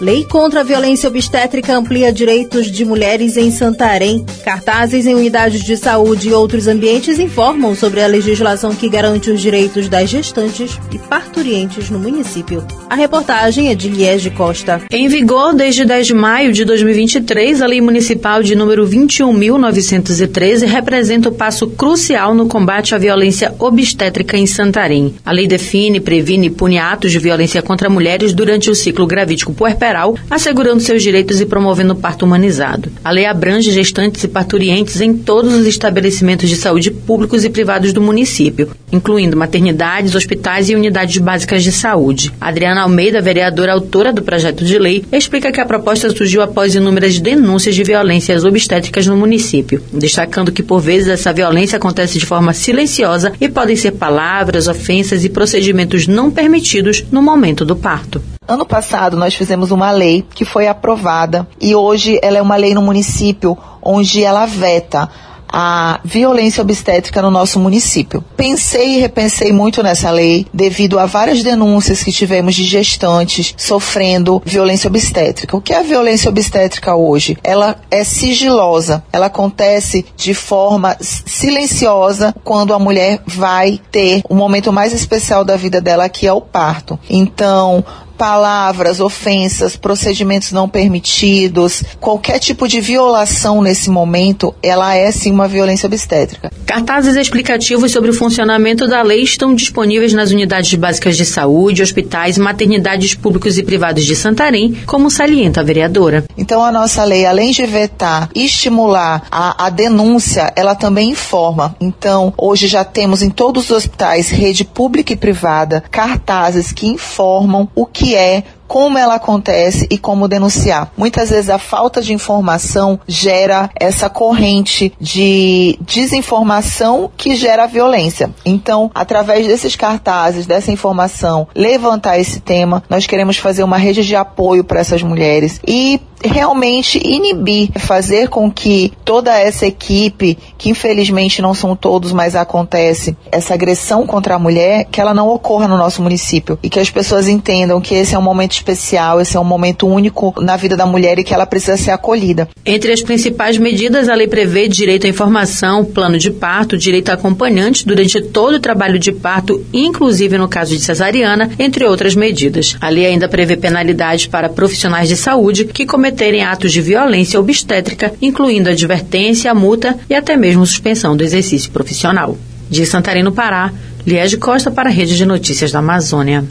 Lei 0.00 0.24
contra 0.24 0.60
a 0.60 0.64
violência 0.64 1.08
obstétrica 1.08 1.76
amplia 1.76 2.12
direitos 2.12 2.70
de 2.70 2.84
mulheres 2.84 3.36
em 3.36 3.50
Santarém. 3.50 4.24
Cartazes 4.44 5.06
em 5.06 5.14
unidades 5.14 5.62
de 5.62 5.76
saúde 5.76 6.28
e 6.28 6.32
outros 6.32 6.66
ambientes 6.66 7.18
informam 7.18 7.76
sobre 7.76 8.02
a 8.02 8.06
legislação 8.08 8.74
que 8.74 8.88
garante 8.88 9.30
os 9.30 9.40
direitos 9.40 9.88
das 9.88 10.10
gestantes 10.10 10.78
e 10.92 10.98
parturientes 10.98 11.90
no 11.90 11.98
município. 11.98 12.66
A 12.90 12.96
reportagem 12.96 13.68
é 13.68 13.74
de 13.74 13.88
Liege 13.88 14.30
Costa. 14.30 14.82
Em 14.90 15.06
vigor 15.06 15.54
desde 15.54 15.84
10 15.84 16.08
de 16.08 16.14
maio 16.14 16.52
de 16.52 16.64
2023, 16.64 17.62
a 17.62 17.66
Lei 17.66 17.80
Municipal 17.80 18.42
de 18.42 18.56
número 18.56 18.86
21.913 18.86 20.66
representa 20.66 21.28
o 21.28 21.32
passo 21.32 21.68
crucial 21.68 22.34
no 22.34 22.46
combate 22.46 22.94
à 22.94 22.98
violência 22.98 23.54
obstétrica 23.60 24.36
em 24.36 24.46
Santarém. 24.46 25.14
A 25.24 25.30
lei 25.30 25.46
define, 25.46 26.00
previne 26.00 26.48
e 26.48 26.50
pune 26.50 26.78
atos 26.78 27.12
de 27.12 27.18
violência 27.20 27.62
contra 27.62 27.88
mulheres 27.88 28.32
durante 28.32 28.68
o 28.70 28.74
ciclo 28.74 29.06
gravídico 29.06 29.54
puerperal 29.54 29.84
assegurando 30.30 30.80
seus 30.80 31.02
direitos 31.02 31.40
e 31.40 31.46
promovendo 31.46 31.92
o 31.92 31.96
parto 31.96 32.24
humanizado. 32.24 32.90
A 33.04 33.10
lei 33.10 33.26
abrange 33.26 33.70
gestantes 33.70 34.24
e 34.24 34.28
parturientes 34.28 35.00
em 35.00 35.14
todos 35.14 35.54
os 35.54 35.66
estabelecimentos 35.66 36.48
de 36.48 36.56
saúde 36.56 36.90
públicos 36.90 37.44
e 37.44 37.50
privados 37.50 37.92
do 37.92 38.00
município, 38.00 38.70
incluindo 38.92 39.36
maternidades, 39.36 40.14
hospitais 40.14 40.68
e 40.68 40.74
unidades 40.74 41.18
básicas 41.18 41.62
de 41.62 41.72
saúde. 41.72 42.32
Adriana 42.40 42.82
Almeida, 42.82 43.20
vereadora 43.20 43.72
autora 43.72 44.12
do 44.12 44.22
projeto 44.22 44.64
de 44.64 44.78
lei, 44.78 45.04
explica 45.12 45.52
que 45.52 45.60
a 45.60 45.66
proposta 45.66 46.10
surgiu 46.10 46.42
após 46.42 46.74
inúmeras 46.74 47.18
denúncias 47.18 47.74
de 47.74 47.84
violências 47.84 48.44
obstétricas 48.44 49.06
no 49.06 49.16
município, 49.16 49.82
destacando 49.92 50.52
que 50.52 50.62
por 50.62 50.80
vezes 50.80 51.08
essa 51.08 51.32
violência 51.32 51.76
acontece 51.76 52.18
de 52.18 52.26
forma 52.26 52.52
silenciosa 52.52 53.32
e 53.40 53.48
podem 53.48 53.76
ser 53.76 53.92
palavras, 53.92 54.68
ofensas 54.68 55.24
e 55.24 55.28
procedimentos 55.28 56.06
não 56.06 56.30
permitidos 56.30 57.04
no 57.10 57.22
momento 57.22 57.64
do 57.64 57.76
parto. 57.76 58.20
Ano 58.46 58.66
passado 58.66 59.16
nós 59.16 59.34
fizemos 59.34 59.70
uma 59.70 59.90
lei 59.90 60.24
que 60.34 60.44
foi 60.44 60.68
aprovada 60.68 61.46
e 61.60 61.74
hoje 61.74 62.18
ela 62.22 62.38
é 62.38 62.42
uma 62.42 62.56
lei 62.56 62.74
no 62.74 62.82
município 62.82 63.56
onde 63.80 64.22
ela 64.22 64.44
veta 64.44 65.08
a 65.56 66.00
violência 66.04 66.60
obstétrica 66.60 67.22
no 67.22 67.30
nosso 67.30 67.60
município. 67.60 68.24
Pensei 68.36 68.96
e 68.96 69.00
repensei 69.00 69.52
muito 69.52 69.84
nessa 69.84 70.10
lei 70.10 70.46
devido 70.52 70.98
a 70.98 71.06
várias 71.06 71.44
denúncias 71.44 72.02
que 72.02 72.10
tivemos 72.10 72.56
de 72.56 72.64
gestantes 72.64 73.54
sofrendo 73.56 74.42
violência 74.44 74.88
obstétrica. 74.88 75.56
O 75.56 75.60
que 75.60 75.72
é 75.72 75.78
a 75.78 75.82
violência 75.82 76.28
obstétrica 76.28 76.96
hoje? 76.96 77.38
Ela 77.44 77.76
é 77.88 78.02
sigilosa, 78.02 79.04
ela 79.12 79.26
acontece 79.26 80.04
de 80.16 80.34
forma 80.34 80.96
silenciosa 81.00 82.34
quando 82.42 82.74
a 82.74 82.78
mulher 82.78 83.22
vai 83.24 83.80
ter 83.92 84.22
o 84.28 84.34
momento 84.34 84.72
mais 84.72 84.92
especial 84.92 85.44
da 85.44 85.56
vida 85.56 85.80
dela, 85.80 86.08
que 86.08 86.26
é 86.26 86.32
o 86.32 86.40
parto. 86.40 86.98
Então, 87.08 87.84
palavras, 88.16 89.00
ofensas, 89.00 89.76
procedimentos 89.76 90.52
não 90.52 90.68
permitidos, 90.68 91.82
qualquer 92.00 92.38
tipo 92.38 92.66
de 92.68 92.80
violação 92.80 93.62
nesse 93.62 93.90
momento, 93.90 94.54
ela 94.62 94.94
é 94.94 95.10
sim 95.10 95.30
uma 95.30 95.48
violência 95.48 95.86
obstétrica. 95.86 96.50
Cartazes 96.66 97.16
explicativos 97.16 97.92
sobre 97.92 98.10
o 98.10 98.14
funcionamento 98.14 98.86
da 98.86 99.02
lei 99.02 99.22
estão 99.22 99.54
disponíveis 99.54 100.12
nas 100.12 100.30
unidades 100.30 100.74
básicas 100.74 101.16
de 101.16 101.24
saúde, 101.24 101.82
hospitais, 101.82 102.38
maternidades 102.38 103.14
públicos 103.14 103.58
e 103.58 103.62
privados 103.62 104.04
de 104.04 104.16
Santarém, 104.16 104.74
como 104.86 105.10
salienta 105.10 105.60
a 105.60 105.64
vereadora. 105.64 106.24
Então 106.36 106.64
a 106.64 106.72
nossa 106.72 107.04
lei, 107.04 107.26
além 107.26 107.50
de 107.50 107.66
vetar 107.66 108.28
e 108.34 108.44
estimular 108.44 109.26
a, 109.30 109.66
a 109.66 109.70
denúncia, 109.70 110.52
ela 110.56 110.74
também 110.74 111.10
informa. 111.10 111.76
Então, 111.80 112.32
hoje 112.36 112.66
já 112.66 112.84
temos 112.84 113.22
em 113.22 113.30
todos 113.30 113.64
os 113.64 113.70
hospitais, 113.70 114.30
rede 114.30 114.64
pública 114.64 115.12
e 115.12 115.16
privada, 115.16 115.82
cartazes 115.90 116.72
que 116.72 116.86
informam 116.86 117.68
o 117.74 117.86
que 117.86 118.03
é 118.12 118.42
como 118.66 118.98
ela 118.98 119.14
acontece 119.14 119.86
e 119.88 119.96
como 119.96 120.26
denunciar. 120.26 120.90
Muitas 120.96 121.30
vezes 121.30 121.48
a 121.48 121.58
falta 121.58 122.02
de 122.02 122.12
informação 122.12 122.98
gera 123.06 123.70
essa 123.78 124.10
corrente 124.10 124.92
de 125.00 125.78
desinformação 125.80 127.10
que 127.16 127.36
gera 127.36 127.66
violência. 127.66 128.30
Então, 128.44 128.90
através 128.92 129.46
desses 129.46 129.76
cartazes, 129.76 130.46
dessa 130.46 130.72
informação, 130.72 131.46
levantar 131.54 132.18
esse 132.18 132.40
tema, 132.40 132.82
nós 132.88 133.06
queremos 133.06 133.36
fazer 133.36 133.62
uma 133.62 133.76
rede 133.76 134.02
de 134.02 134.16
apoio 134.16 134.64
para 134.64 134.80
essas 134.80 135.02
mulheres 135.02 135.60
e 135.66 136.00
realmente 136.24 136.98
inibir, 137.04 137.70
fazer 137.78 138.28
com 138.28 138.50
que 138.50 138.92
toda 139.04 139.38
essa 139.38 139.66
equipe, 139.66 140.38
que 140.56 140.70
infelizmente 140.70 141.42
não 141.42 141.54
são 141.54 141.76
todos, 141.76 142.12
mas 142.12 142.34
acontece, 142.34 143.16
essa 143.30 143.54
agressão 143.54 144.06
contra 144.06 144.34
a 144.34 144.38
mulher, 144.38 144.86
que 144.90 145.00
ela 145.00 145.14
não 145.14 145.28
ocorra 145.28 145.68
no 145.68 145.76
nosso 145.76 146.02
município 146.02 146.58
e 146.62 146.68
que 146.68 146.80
as 146.80 146.90
pessoas 146.90 147.28
entendam 147.28 147.80
que 147.80 147.94
esse 147.94 148.14
é 148.14 148.18
um 148.18 148.22
momento 148.22 148.52
especial, 148.52 149.20
esse 149.20 149.36
é 149.36 149.40
um 149.40 149.44
momento 149.44 149.86
único 149.86 150.34
na 150.40 150.56
vida 150.56 150.76
da 150.76 150.86
mulher 150.86 151.18
e 151.18 151.24
que 151.24 151.34
ela 151.34 151.46
precisa 151.46 151.76
ser 151.76 151.90
acolhida. 151.90 152.48
Entre 152.64 152.92
as 152.92 153.02
principais 153.02 153.58
medidas, 153.58 154.08
a 154.08 154.14
lei 154.14 154.28
prevê 154.28 154.68
direito 154.68 155.06
à 155.06 155.10
informação, 155.10 155.84
plano 155.84 156.18
de 156.18 156.30
parto, 156.30 156.76
direito 156.76 157.10
a 157.10 157.14
acompanhante 157.14 157.86
durante 157.86 158.20
todo 158.20 158.54
o 158.54 158.60
trabalho 158.60 158.98
de 158.98 159.12
parto, 159.12 159.64
inclusive 159.72 160.38
no 160.38 160.48
caso 160.48 160.76
de 160.76 160.82
cesariana, 160.82 161.50
entre 161.58 161.84
outras 161.84 162.14
medidas. 162.14 162.76
A 162.80 162.88
lei 162.88 163.06
ainda 163.06 163.28
prevê 163.28 163.56
penalidades 163.56 164.26
para 164.26 164.48
profissionais 164.48 165.08
de 165.08 165.16
saúde 165.16 165.64
que 165.64 165.86
cometerem 166.14 166.44
atos 166.44 166.72
de 166.72 166.80
violência 166.80 167.40
obstétrica, 167.40 168.14
incluindo 168.22 168.70
advertência, 168.70 169.52
multa 169.52 169.98
e 170.08 170.14
até 170.14 170.36
mesmo 170.36 170.64
suspensão 170.64 171.16
do 171.16 171.24
exercício 171.24 171.72
profissional. 171.72 172.38
De 172.70 172.86
Santarém, 172.86 173.24
no 173.24 173.32
Pará, 173.32 173.72
Liege 174.06 174.36
Costa 174.36 174.70
para 174.70 174.88
a 174.88 174.92
Rede 174.92 175.16
de 175.16 175.26
Notícias 175.26 175.72
da 175.72 175.80
Amazônia. 175.80 176.44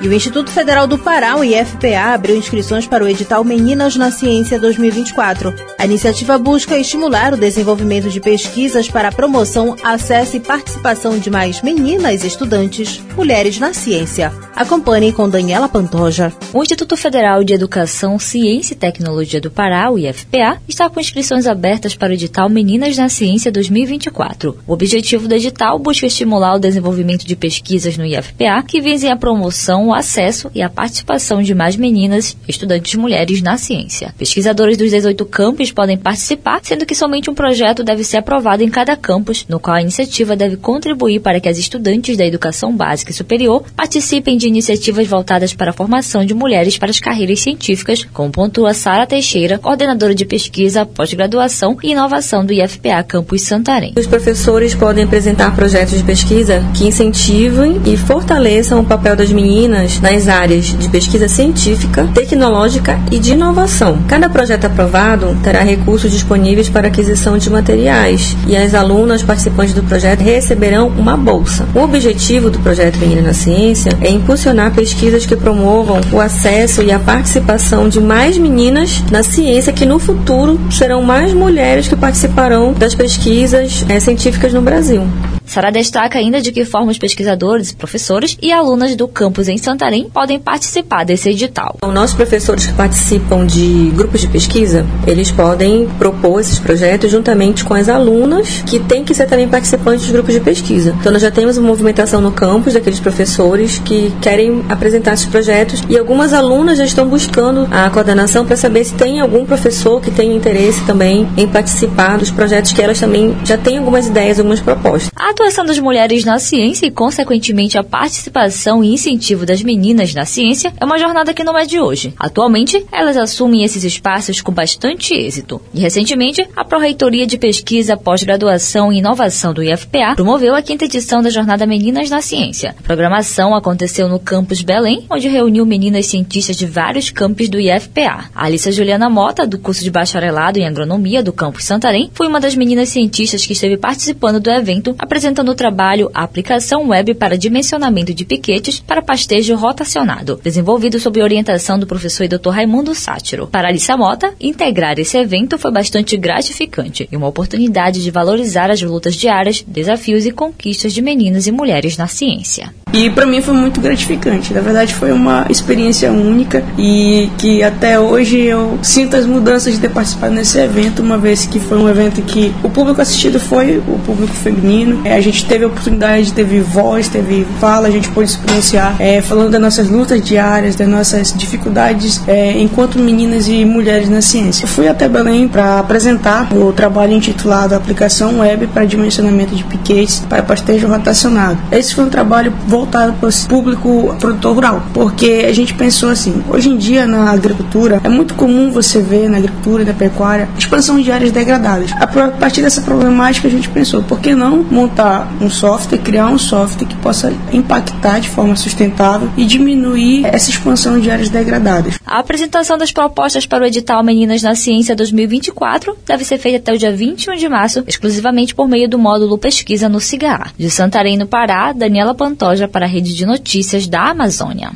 E 0.00 0.06
o 0.06 0.12
Instituto 0.12 0.48
Federal 0.52 0.86
do 0.86 0.96
Pará, 0.96 1.36
o 1.36 1.42
IFPA, 1.42 2.14
abriu 2.14 2.36
inscrições 2.36 2.86
para 2.86 3.02
o 3.02 3.08
edital 3.08 3.42
Meninas 3.42 3.96
na 3.96 4.12
Ciência 4.12 4.58
2024. 4.58 5.52
A 5.76 5.84
iniciativa 5.84 6.38
busca 6.38 6.78
estimular 6.78 7.34
o 7.34 7.36
desenvolvimento 7.36 8.08
de 8.08 8.20
pesquisas 8.20 8.88
para 8.88 9.08
a 9.08 9.12
promoção, 9.12 9.74
acesso 9.82 10.36
e 10.36 10.40
participação 10.40 11.18
de 11.18 11.28
mais 11.28 11.62
meninas 11.62 12.22
estudantes, 12.22 13.02
mulheres 13.16 13.58
na 13.58 13.74
ciência. 13.74 14.32
Acompanhe 14.54 15.12
com 15.12 15.28
Daniela 15.28 15.68
Pantoja. 15.68 16.32
O 16.52 16.62
Instituto 16.62 16.96
Federal 16.96 17.42
de 17.42 17.52
Educação, 17.52 18.18
Ciência 18.18 18.74
e 18.74 18.76
Tecnologia 18.76 19.40
do 19.40 19.50
Pará, 19.50 19.90
o 19.90 19.98
IFPA, 19.98 20.60
está 20.68 20.88
com 20.88 21.00
inscrições 21.00 21.46
abertas 21.46 21.96
para 21.96 22.10
o 22.10 22.12
edital 22.12 22.48
Meninas 22.48 22.96
na 22.96 23.08
Ciência 23.08 23.50
2024. 23.50 24.58
O 24.66 24.72
objetivo 24.72 25.26
do 25.26 25.34
edital 25.34 25.78
busca 25.78 26.06
estimular 26.06 26.54
o 26.54 26.60
desenvolvimento 26.60 27.24
de 27.24 27.34
pesquisas 27.36 27.96
no 27.96 28.04
IFPA 28.04 28.62
que 28.66 28.80
visem 28.80 29.10
a 29.10 29.16
promoção, 29.16 29.87
o 29.88 29.94
acesso 29.94 30.50
e 30.54 30.62
a 30.62 30.68
participação 30.68 31.42
de 31.42 31.54
mais 31.54 31.76
meninas, 31.76 32.36
estudantes 32.46 32.94
mulheres 32.94 33.42
na 33.42 33.56
ciência. 33.56 34.14
Pesquisadores 34.16 34.76
dos 34.76 34.90
18 34.90 35.24
campos 35.26 35.72
podem 35.72 35.96
participar, 35.96 36.60
sendo 36.62 36.86
que 36.86 36.94
somente 36.94 37.30
um 37.30 37.34
projeto 37.34 37.82
deve 37.82 38.04
ser 38.04 38.18
aprovado 38.18 38.62
em 38.62 38.68
cada 38.68 38.96
campus, 38.96 39.46
no 39.48 39.60
qual 39.60 39.76
a 39.76 39.82
iniciativa 39.82 40.36
deve 40.36 40.56
contribuir 40.56 41.20
para 41.20 41.40
que 41.40 41.48
as 41.48 41.58
estudantes 41.58 42.16
da 42.16 42.26
educação 42.26 42.74
básica 42.74 43.10
e 43.10 43.14
superior 43.14 43.64
participem 43.76 44.36
de 44.36 44.46
iniciativas 44.46 45.06
voltadas 45.06 45.54
para 45.54 45.70
a 45.70 45.74
formação 45.74 46.24
de 46.24 46.34
mulheres 46.34 46.78
para 46.78 46.90
as 46.90 47.00
carreiras 47.00 47.40
científicas, 47.40 48.04
como 48.12 48.30
pontua 48.30 48.74
Sara 48.74 49.06
Teixeira, 49.06 49.58
coordenadora 49.58 50.14
de 50.14 50.24
pesquisa, 50.24 50.84
pós-graduação 50.84 51.76
e 51.82 51.92
inovação 51.92 52.44
do 52.44 52.52
IFPA 52.52 53.02
Campus 53.02 53.42
Santarém. 53.42 53.94
Os 53.96 54.06
professores 54.06 54.74
podem 54.74 55.04
apresentar 55.04 55.54
projetos 55.54 55.96
de 55.98 56.04
pesquisa 56.04 56.62
que 56.76 56.86
incentivem 56.86 57.80
e 57.86 57.96
fortaleçam 57.96 58.80
o 58.80 58.84
papel 58.84 59.16
das 59.16 59.30
meninas 59.30 59.77
nas 60.00 60.28
áreas 60.28 60.66
de 60.66 60.88
pesquisa 60.88 61.28
científica, 61.28 62.08
tecnológica 62.14 62.98
e 63.10 63.18
de 63.18 63.32
inovação. 63.32 63.98
Cada 64.08 64.28
projeto 64.28 64.66
aprovado 64.66 65.36
terá 65.42 65.62
recursos 65.62 66.10
disponíveis 66.10 66.68
para 66.68 66.88
aquisição 66.88 67.38
de 67.38 67.50
materiais 67.50 68.36
e 68.46 68.56
as 68.56 68.74
alunas 68.74 69.22
participantes 69.22 69.74
do 69.74 69.82
projeto 69.82 70.20
receberão 70.20 70.88
uma 70.88 71.16
bolsa. 71.16 71.66
O 71.74 71.80
objetivo 71.80 72.50
do 72.50 72.58
projeto 72.58 72.98
Menina 72.98 73.22
na 73.22 73.32
Ciência 73.32 73.92
é 74.00 74.10
impulsionar 74.10 74.72
pesquisas 74.72 75.26
que 75.26 75.36
promovam 75.36 76.00
o 76.12 76.20
acesso 76.20 76.82
e 76.82 76.90
a 76.90 76.98
participação 76.98 77.88
de 77.88 78.00
mais 78.00 78.36
meninas 78.38 79.02
na 79.10 79.22
ciência 79.22 79.72
que 79.72 79.86
no 79.86 79.98
futuro 79.98 80.58
serão 80.70 81.02
mais 81.02 81.32
mulheres 81.32 81.88
que 81.88 81.96
participarão 81.96 82.72
das 82.72 82.94
pesquisas 82.94 83.84
é, 83.88 84.00
científicas 84.00 84.52
no 84.52 84.62
Brasil. 84.62 85.02
Sara 85.48 85.70
destaca 85.70 86.18
ainda 86.18 86.42
de 86.42 86.52
que 86.52 86.64
forma 86.66 86.92
os 86.92 86.98
pesquisadores, 86.98 87.72
professores 87.72 88.36
e 88.40 88.52
alunas 88.52 88.94
do 88.94 89.08
campus 89.08 89.48
em 89.48 89.56
Santarém 89.56 90.10
podem 90.10 90.38
participar 90.38 91.06
desse 91.06 91.30
edital. 91.30 91.78
Os 91.82 91.94
nossos 91.94 92.14
professores 92.14 92.66
que 92.66 92.74
participam 92.74 93.46
de 93.46 93.90
grupos 93.94 94.20
de 94.20 94.28
pesquisa, 94.28 94.84
eles 95.06 95.30
podem 95.30 95.88
propor 95.98 96.40
esses 96.40 96.58
projetos 96.58 97.10
juntamente 97.10 97.64
com 97.64 97.72
as 97.72 97.88
alunas 97.88 98.62
que 98.66 98.78
têm 98.78 99.02
que 99.02 99.14
ser 99.14 99.26
também 99.26 99.48
participantes 99.48 100.02
dos 100.02 100.12
grupos 100.12 100.34
de 100.34 100.40
pesquisa. 100.40 100.94
Então 101.00 101.10
nós 101.10 101.22
já 101.22 101.30
temos 101.30 101.56
uma 101.56 101.66
movimentação 101.66 102.20
no 102.20 102.30
campus 102.30 102.74
daqueles 102.74 103.00
professores 103.00 103.80
que 103.82 104.12
querem 104.20 104.62
apresentar 104.68 105.14
esses 105.14 105.26
projetos 105.26 105.82
e 105.88 105.96
algumas 105.96 106.34
alunas 106.34 106.76
já 106.76 106.84
estão 106.84 107.08
buscando 107.08 107.66
a 107.70 107.88
coordenação 107.88 108.44
para 108.44 108.56
saber 108.56 108.84
se 108.84 108.92
tem 108.94 109.18
algum 109.20 109.46
professor 109.46 109.98
que 109.98 110.10
tem 110.10 110.36
interesse 110.36 110.84
também 110.84 111.26
em 111.38 111.48
participar 111.48 112.18
dos 112.18 112.30
projetos 112.30 112.72
que 112.72 112.82
elas 112.82 113.00
também 113.00 113.34
já 113.44 113.56
têm 113.56 113.78
algumas 113.78 114.08
ideias, 114.08 114.38
algumas 114.38 114.60
propostas. 114.60 115.08
A 115.16 115.32
atuação 115.38 115.64
das 115.64 115.78
mulheres 115.78 116.24
na 116.24 116.40
ciência 116.40 116.84
e, 116.86 116.90
consequentemente, 116.90 117.78
a 117.78 117.84
participação 117.84 118.82
e 118.82 118.92
incentivo 118.92 119.46
das 119.46 119.62
meninas 119.62 120.12
na 120.12 120.24
ciência 120.24 120.72
é 120.80 120.84
uma 120.84 120.98
jornada 120.98 121.32
que 121.32 121.44
não 121.44 121.56
é 121.56 121.64
de 121.64 121.78
hoje. 121.78 122.12
Atualmente, 122.18 122.84
elas 122.90 123.16
assumem 123.16 123.62
esses 123.62 123.84
espaços 123.84 124.40
com 124.40 124.50
bastante 124.50 125.14
êxito. 125.14 125.60
E, 125.72 125.78
recentemente, 125.78 126.44
a 126.56 126.64
Pró-Reitoria 126.64 127.24
de 127.24 127.38
Pesquisa, 127.38 127.96
Pós-Graduação 127.96 128.92
e 128.92 128.98
Inovação 128.98 129.54
do 129.54 129.62
IFPA 129.62 130.16
promoveu 130.16 130.56
a 130.56 130.62
quinta 130.62 130.86
edição 130.86 131.22
da 131.22 131.30
Jornada 131.30 131.66
Meninas 131.66 132.10
na 132.10 132.20
Ciência. 132.20 132.74
A 132.76 132.82
programação 132.82 133.54
aconteceu 133.54 134.08
no 134.08 134.18
campus 134.18 134.60
Belém, 134.60 135.06
onde 135.08 135.28
reuniu 135.28 135.64
meninas 135.64 136.06
cientistas 136.06 136.56
de 136.56 136.66
vários 136.66 137.10
campos 137.10 137.48
do 137.48 137.60
IFPA. 137.60 138.24
A 138.34 138.46
Alissa 138.46 138.72
Juliana 138.72 139.08
Mota, 139.08 139.46
do 139.46 139.56
curso 139.58 139.84
de 139.84 139.90
bacharelado 139.90 140.58
em 140.58 140.66
agronomia 140.66 141.22
do 141.22 141.32
campus 141.32 141.64
Santarém, 141.64 142.10
foi 142.12 142.26
uma 142.26 142.40
das 142.40 142.56
meninas 142.56 142.88
cientistas 142.88 143.46
que 143.46 143.52
esteve 143.52 143.76
participando 143.76 144.40
do 144.40 144.50
evento, 144.50 144.96
apresentando 144.98 145.27
apresentando 145.28 145.50
o 145.50 145.54
trabalho 145.54 146.10
a 146.14 146.22
aplicação 146.22 146.88
web 146.88 147.14
para 147.14 147.36
dimensionamento 147.36 148.14
de 148.14 148.24
piquetes 148.24 148.80
para 148.80 149.02
pastejo 149.02 149.54
rotacionado, 149.56 150.40
desenvolvido 150.42 150.98
sob 150.98 151.22
orientação 151.22 151.78
do 151.78 151.86
professor 151.86 152.24
e 152.24 152.28
Dr. 152.28 152.48
Raimundo 152.48 152.94
Sátiro. 152.94 153.46
Para 153.46 153.68
Alissa 153.68 153.96
Mota, 153.96 154.32
integrar 154.40 154.98
esse 154.98 155.18
evento 155.18 155.58
foi 155.58 155.70
bastante 155.70 156.16
gratificante 156.16 157.06
e 157.12 157.16
uma 157.16 157.28
oportunidade 157.28 158.02
de 158.02 158.10
valorizar 158.10 158.70
as 158.70 158.80
lutas 158.80 159.14
diárias, 159.14 159.62
desafios 159.66 160.24
e 160.24 160.30
conquistas 160.30 160.94
de 160.94 161.02
meninas 161.02 161.46
e 161.46 161.52
mulheres 161.52 161.96
na 161.98 162.06
ciência. 162.06 162.72
E 162.92 163.10
para 163.10 163.26
mim 163.26 163.42
foi 163.42 163.54
muito 163.54 163.80
gratificante. 163.80 164.54
Na 164.54 164.60
verdade, 164.60 164.94
foi 164.94 165.12
uma 165.12 165.46
experiência 165.50 166.10
única 166.10 166.64
e 166.78 167.28
que 167.36 167.62
até 167.62 168.00
hoje 168.00 168.38
eu 168.38 168.78
sinto 168.82 169.14
as 169.14 169.26
mudanças 169.26 169.74
de 169.74 169.80
ter 169.80 169.90
participado 169.90 170.34
nesse 170.34 170.58
evento, 170.58 171.02
uma 171.02 171.18
vez 171.18 171.46
que 171.46 171.60
foi 171.60 171.76
um 171.76 171.88
evento 171.88 172.22
que 172.22 172.52
o 172.62 172.70
público 172.70 173.00
assistido 173.02 173.38
foi 173.38 173.76
o 173.78 173.98
público 174.06 174.32
feminino. 174.32 175.02
É, 175.04 175.17
a 175.18 175.22
gente 175.22 175.44
teve 175.44 175.64
a 175.64 175.66
oportunidade, 175.66 176.32
teve 176.32 176.60
voz, 176.60 177.08
teve 177.08 177.44
fala, 177.60 177.88
a 177.88 177.90
gente 177.90 178.08
pôde 178.10 178.30
se 178.30 178.38
pronunciar 178.38 178.96
é, 179.00 179.20
falando 179.20 179.50
das 179.50 179.60
nossas 179.60 179.88
lutas 179.88 180.22
diárias, 180.22 180.76
das 180.76 180.86
nossas 180.88 181.32
dificuldades 181.36 182.22
é, 182.28 182.52
enquanto 182.60 182.98
meninas 182.98 183.48
e 183.48 183.64
mulheres 183.64 184.08
na 184.08 184.22
ciência. 184.22 184.64
Eu 184.64 184.68
fui 184.68 184.86
até 184.86 185.08
Belém 185.08 185.48
para 185.48 185.80
apresentar 185.80 186.52
o 186.54 186.72
trabalho 186.72 187.12
intitulado 187.12 187.74
Aplicação 187.74 188.38
Web 188.38 188.68
para 188.68 188.84
Dimensionamento 188.84 189.54
de 189.54 189.64
Piquetes 189.64 190.20
para 190.28 190.42
Pastejo 190.42 190.86
Rotacionado. 190.86 191.58
Esse 191.72 191.94
foi 191.94 192.04
um 192.04 192.10
trabalho 192.10 192.52
voltado 192.66 193.12
para 193.14 193.28
o 193.28 193.32
público 193.48 194.16
produtor 194.20 194.54
rural, 194.54 194.82
porque 194.94 195.46
a 195.48 195.52
gente 195.52 195.74
pensou 195.74 196.10
assim, 196.10 196.42
hoje 196.48 196.68
em 196.68 196.76
dia 196.76 197.06
na 197.06 197.32
agricultura 197.32 198.00
é 198.04 198.08
muito 198.08 198.34
comum 198.34 198.70
você 198.70 199.00
ver 199.00 199.28
na 199.28 199.38
agricultura 199.38 199.82
e 199.82 199.86
na 199.86 199.94
pecuária 199.94 200.48
expansão 200.56 201.00
de 201.00 201.10
áreas 201.10 201.32
degradadas. 201.32 201.90
A 201.98 202.06
partir 202.06 202.62
dessa 202.62 202.82
problemática 202.82 203.48
a 203.48 203.50
gente 203.50 203.68
pensou, 203.68 204.02
por 204.02 204.20
que 204.20 204.34
não 204.34 204.62
montar 204.62 205.07
um 205.40 205.50
software, 205.50 205.98
criar 205.98 206.28
um 206.28 206.38
software 206.38 206.86
que 206.86 206.96
possa 206.96 207.32
impactar 207.52 208.20
de 208.20 208.28
forma 208.28 208.56
sustentável 208.56 209.30
e 209.36 209.44
diminuir 209.44 210.24
essa 210.26 210.50
expansão 210.50 211.00
de 211.00 211.10
áreas 211.10 211.28
degradadas. 211.28 211.98
A 212.06 212.18
apresentação 212.18 212.76
das 212.78 212.92
propostas 212.92 213.46
para 213.46 213.64
o 213.64 213.66
edital 213.66 214.02
Meninas 214.02 214.42
na 214.42 214.54
Ciência 214.54 214.94
2024 214.94 215.96
deve 216.06 216.24
ser 216.24 216.38
feita 216.38 216.58
até 216.58 216.72
o 216.72 216.78
dia 216.78 216.92
21 216.92 217.36
de 217.36 217.48
março, 217.48 217.84
exclusivamente 217.86 218.54
por 218.54 218.68
meio 218.68 218.88
do 218.88 218.98
módulo 218.98 219.38
Pesquisa 219.38 219.88
no 219.88 220.00
CIGA. 220.00 220.50
De 220.56 220.70
Santarém, 220.70 221.16
no 221.16 221.26
Pará, 221.26 221.72
Daniela 221.72 222.14
Pantoja 222.14 222.68
para 222.68 222.86
a 222.86 222.88
Rede 222.88 223.14
de 223.14 223.26
Notícias 223.26 223.86
da 223.86 224.10
Amazônia. 224.10 224.72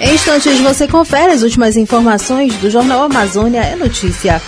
Em 0.00 0.14
instantes 0.14 0.60
você 0.60 0.86
confere 0.86 1.32
as 1.32 1.42
últimas 1.42 1.76
informações 1.76 2.54
do 2.56 2.68
Jornal 2.68 3.04
Amazônia 3.04 3.60
é 3.60 3.74
Notícia. 3.74 4.40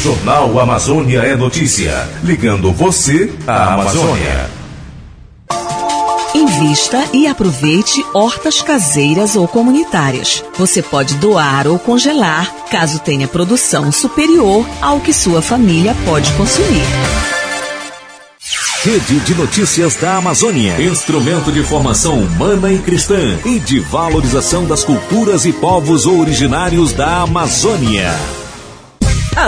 Jornal 0.00 0.58
Amazônia 0.58 1.18
é 1.20 1.36
notícia, 1.36 2.08
ligando 2.24 2.72
você 2.72 3.30
à 3.46 3.74
Amazônia. 3.74 4.50
Invista 6.34 7.04
e 7.12 7.26
aproveite 7.26 8.02
hortas 8.14 8.62
caseiras 8.62 9.36
ou 9.36 9.46
comunitárias. 9.46 10.42
Você 10.56 10.80
pode 10.80 11.16
doar 11.16 11.66
ou 11.66 11.78
congelar, 11.78 12.50
caso 12.70 12.98
tenha 13.00 13.28
produção 13.28 13.92
superior 13.92 14.66
ao 14.80 15.00
que 15.00 15.12
sua 15.12 15.42
família 15.42 15.94
pode 16.06 16.32
consumir. 16.32 16.86
Rede 18.82 19.20
de 19.20 19.34
Notícias 19.34 19.96
da 19.96 20.16
Amazônia. 20.16 20.80
Instrumento 20.80 21.52
de 21.52 21.62
formação 21.62 22.18
humana 22.18 22.72
e 22.72 22.78
cristã 22.78 23.38
e 23.44 23.58
de 23.58 23.78
valorização 23.80 24.64
das 24.64 24.82
culturas 24.82 25.44
e 25.44 25.52
povos 25.52 26.06
originários 26.06 26.94
da 26.94 27.20
Amazônia. 27.20 28.39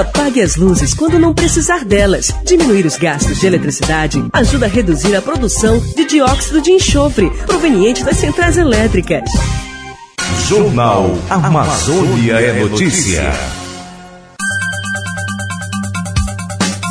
Apague 0.00 0.40
as 0.40 0.56
luzes 0.56 0.94
quando 0.94 1.18
não 1.18 1.34
precisar 1.34 1.84
delas. 1.84 2.34
Diminuir 2.44 2.86
os 2.86 2.96
gastos 2.96 3.38
de 3.40 3.46
eletricidade 3.46 4.24
ajuda 4.32 4.64
a 4.64 4.68
reduzir 4.68 5.14
a 5.14 5.20
produção 5.20 5.78
de 5.94 6.06
dióxido 6.06 6.62
de 6.62 6.70
enxofre 6.70 7.30
proveniente 7.46 8.02
das 8.02 8.16
centrais 8.16 8.56
elétricas. 8.56 9.30
Jornal 10.48 11.10
Amazônia 11.28 12.40
é 12.40 12.64
Notícia. 12.64 13.61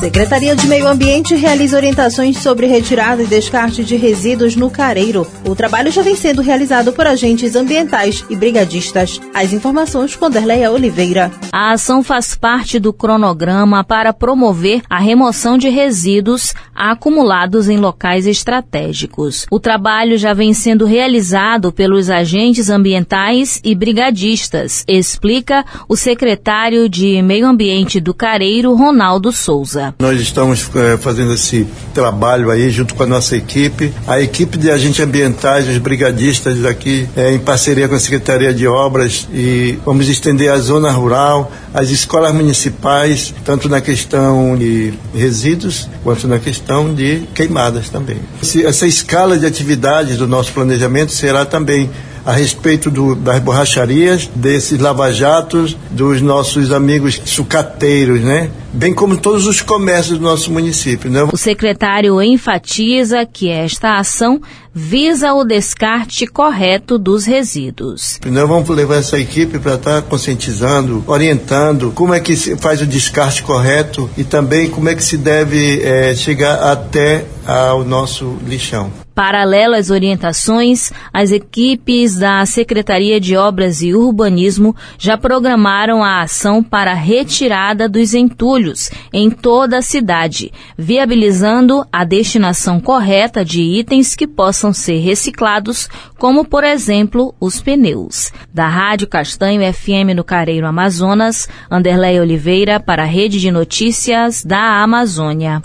Secretaria 0.02 0.56
de 0.56 0.66
Meio 0.66 0.88
Ambiente 0.88 1.36
realiza 1.36 1.78
orientações 1.78 2.40
sobre 2.40 2.66
retirada 2.66 3.22
e 3.22 3.28
descarte 3.28 3.84
de 3.84 3.96
resíduos 3.96 4.56
no 4.56 4.68
Careiro. 4.68 5.28
O 5.48 5.54
trabalho 5.54 5.92
já 5.92 6.02
vem 6.02 6.16
sendo 6.16 6.42
realizado 6.42 6.92
por 6.92 7.06
agentes 7.06 7.56
ambientais 7.56 8.26
e 8.28 8.36
brigadistas. 8.36 9.22
As 9.32 9.54
informações 9.54 10.16
com 10.16 10.28
Derleia 10.28 10.72
Oliveira. 10.72 11.32
A 11.52 11.74
ação 11.74 12.02
faz 12.02 12.34
parte 12.34 12.80
do 12.80 12.92
cronograma 12.92 13.84
para 13.84 14.12
promover 14.12 14.82
a 14.90 14.98
remoção 14.98 15.56
de 15.56 15.70
resíduos 15.70 16.52
acumulados 16.74 17.70
em 17.70 17.78
locais 17.78 18.26
estratégicos. 18.26 19.46
O 19.52 19.60
trabalho 19.60 20.18
já 20.18 20.34
vem 20.34 20.52
sendo 20.52 20.84
realizado 20.84 21.72
pelos 21.72 22.10
agentes 22.10 22.72
ambientais 22.72 23.62
e 23.64 23.76
brigadistas, 23.76 24.84
explica 24.88 25.64
o 25.88 25.96
secretário 25.96 26.90
de 26.90 27.22
Meio 27.22 27.46
Ambiente 27.46 28.00
do 28.00 28.16
Careiro, 28.16 28.74
Ronaldo 28.74 29.32
Souza. 29.32 29.91
Nós 30.00 30.20
estamos 30.20 30.70
é, 30.76 30.98
fazendo 30.98 31.34
esse 31.34 31.68
trabalho 31.94 32.50
aí 32.50 32.70
junto 32.70 32.96
com 32.96 33.04
a 33.04 33.08
nossa 33.08 33.36
equipe, 33.36 33.94
a 34.08 34.20
equipe 34.20 34.58
de 34.58 34.70
agentes 34.70 35.00
ambientais, 35.00 35.68
os 35.68 35.78
brigadistas 35.78 36.66
aqui, 36.66 37.08
é, 37.16 37.34
em 37.34 37.40
parceria 37.40 37.88
com 37.88 37.96
a 37.96 38.00
Secretaria 38.00 38.54
de 38.54 38.68
Obras 38.68 39.28
e 39.34 39.78
vamos 39.86 40.08
estender 40.10 40.52
a 40.52 40.58
zona 40.58 40.92
rural, 40.92 41.52
as 41.74 41.90
escolas 41.90 42.34
municipais, 42.34 43.34
tanto 43.46 43.70
na 43.70 43.82
questão 43.82 44.58
de 44.58 44.94
resíduos 45.16 45.90
quanto 46.04 46.28
na 46.28 46.40
questão 46.40 46.94
de 46.94 47.24
queimadas 47.34 47.90
também. 47.90 48.18
Essa 48.66 48.88
escala 48.88 49.38
de 49.38 49.46
atividades 49.46 50.18
do 50.18 50.28
nosso 50.28 50.52
planejamento 50.52 51.12
será 51.12 51.46
também 51.46 51.90
a 52.26 52.32
respeito 52.32 52.90
do, 52.90 53.16
das 53.16 53.40
borracharias, 53.40 54.30
desses 54.36 54.80
lava-jatos, 54.80 55.76
dos 55.90 56.22
nossos 56.22 56.72
amigos 56.72 57.22
sucateiros, 57.26 58.22
né? 58.22 58.52
Bem 58.74 58.94
como 58.94 59.18
todos 59.18 59.48
os 59.48 59.62
comércios 59.62 60.18
do 60.18 60.24
nosso 60.24 60.52
município. 60.52 61.12
Né? 61.12 61.24
O 61.32 61.36
secretário 61.36 62.22
enfatiza 62.22 63.26
que 63.26 63.50
esta 63.50 63.98
ação 63.98 64.42
visa 64.74 65.34
o 65.34 65.44
descarte 65.44 66.26
correto 66.26 66.98
dos 66.98 67.26
resíduos. 67.26 68.18
Nós 68.26 68.48
vamos 68.48 68.70
levar 68.70 68.96
essa 68.96 69.20
equipe 69.20 69.60
para 69.60 69.76
estar 69.76 70.02
conscientizando, 70.04 71.04
orientando 71.06 71.92
como 71.92 72.14
é 72.14 72.22
que 72.22 72.36
se 72.38 72.56
faz 72.56 72.82
o 72.82 72.86
descarte 72.86 73.44
correto 73.44 74.10
e 74.18 74.24
também 74.24 74.70
como 74.70 74.88
é 74.88 74.96
que 74.96 75.04
se 75.04 75.18
deve 75.18 75.82
é, 75.82 76.16
chegar 76.16 76.72
até 76.72 77.26
ao 77.46 77.84
nosso 77.84 78.38
lixão. 78.48 78.92
Paralelo 79.13 79.76
às 79.76 79.89
orientações, 79.89 80.91
as 81.13 81.32
equipes 81.32 82.17
da 82.17 82.45
Secretaria 82.45 83.19
de 83.19 83.36
Obras 83.36 83.82
e 83.82 83.93
Urbanismo 83.93 84.76
já 84.97 85.17
programaram 85.17 86.04
a 86.04 86.21
ação 86.21 86.63
para 86.63 86.91
a 86.91 86.95
retirada 86.95 87.89
dos 87.89 88.13
entulhos 88.13 88.89
em 89.13 89.30
toda 89.30 89.78
a 89.78 89.82
cidade, 89.82 90.52
viabilizando 90.78 91.86
a 91.91 92.04
destinação 92.04 92.80
correta 92.80 93.43
de 93.43 93.62
itens 93.62 94.15
que 94.15 94.26
possam 94.26 94.71
ser 94.74 95.00
reciclados, 95.00 95.89
como 96.17 96.45
por 96.45 96.63
exemplo 96.63 97.36
os 97.39 97.60
pneus. 97.60 98.32
Da 98.54 98.67
Rádio 98.67 99.08
Castanho 99.08 99.62
FM 99.74 100.15
no 100.15 100.24
Careiro 100.24 100.67
Amazonas, 100.67 101.47
Anderlei 101.69 102.19
Oliveira 102.19 102.80
para 102.80 103.04
a 103.04 103.06
Rede 103.08 103.39
de 103.39 103.52
Notícias 103.52 104.43
da 104.43 104.82
Amazônia. 104.82 105.62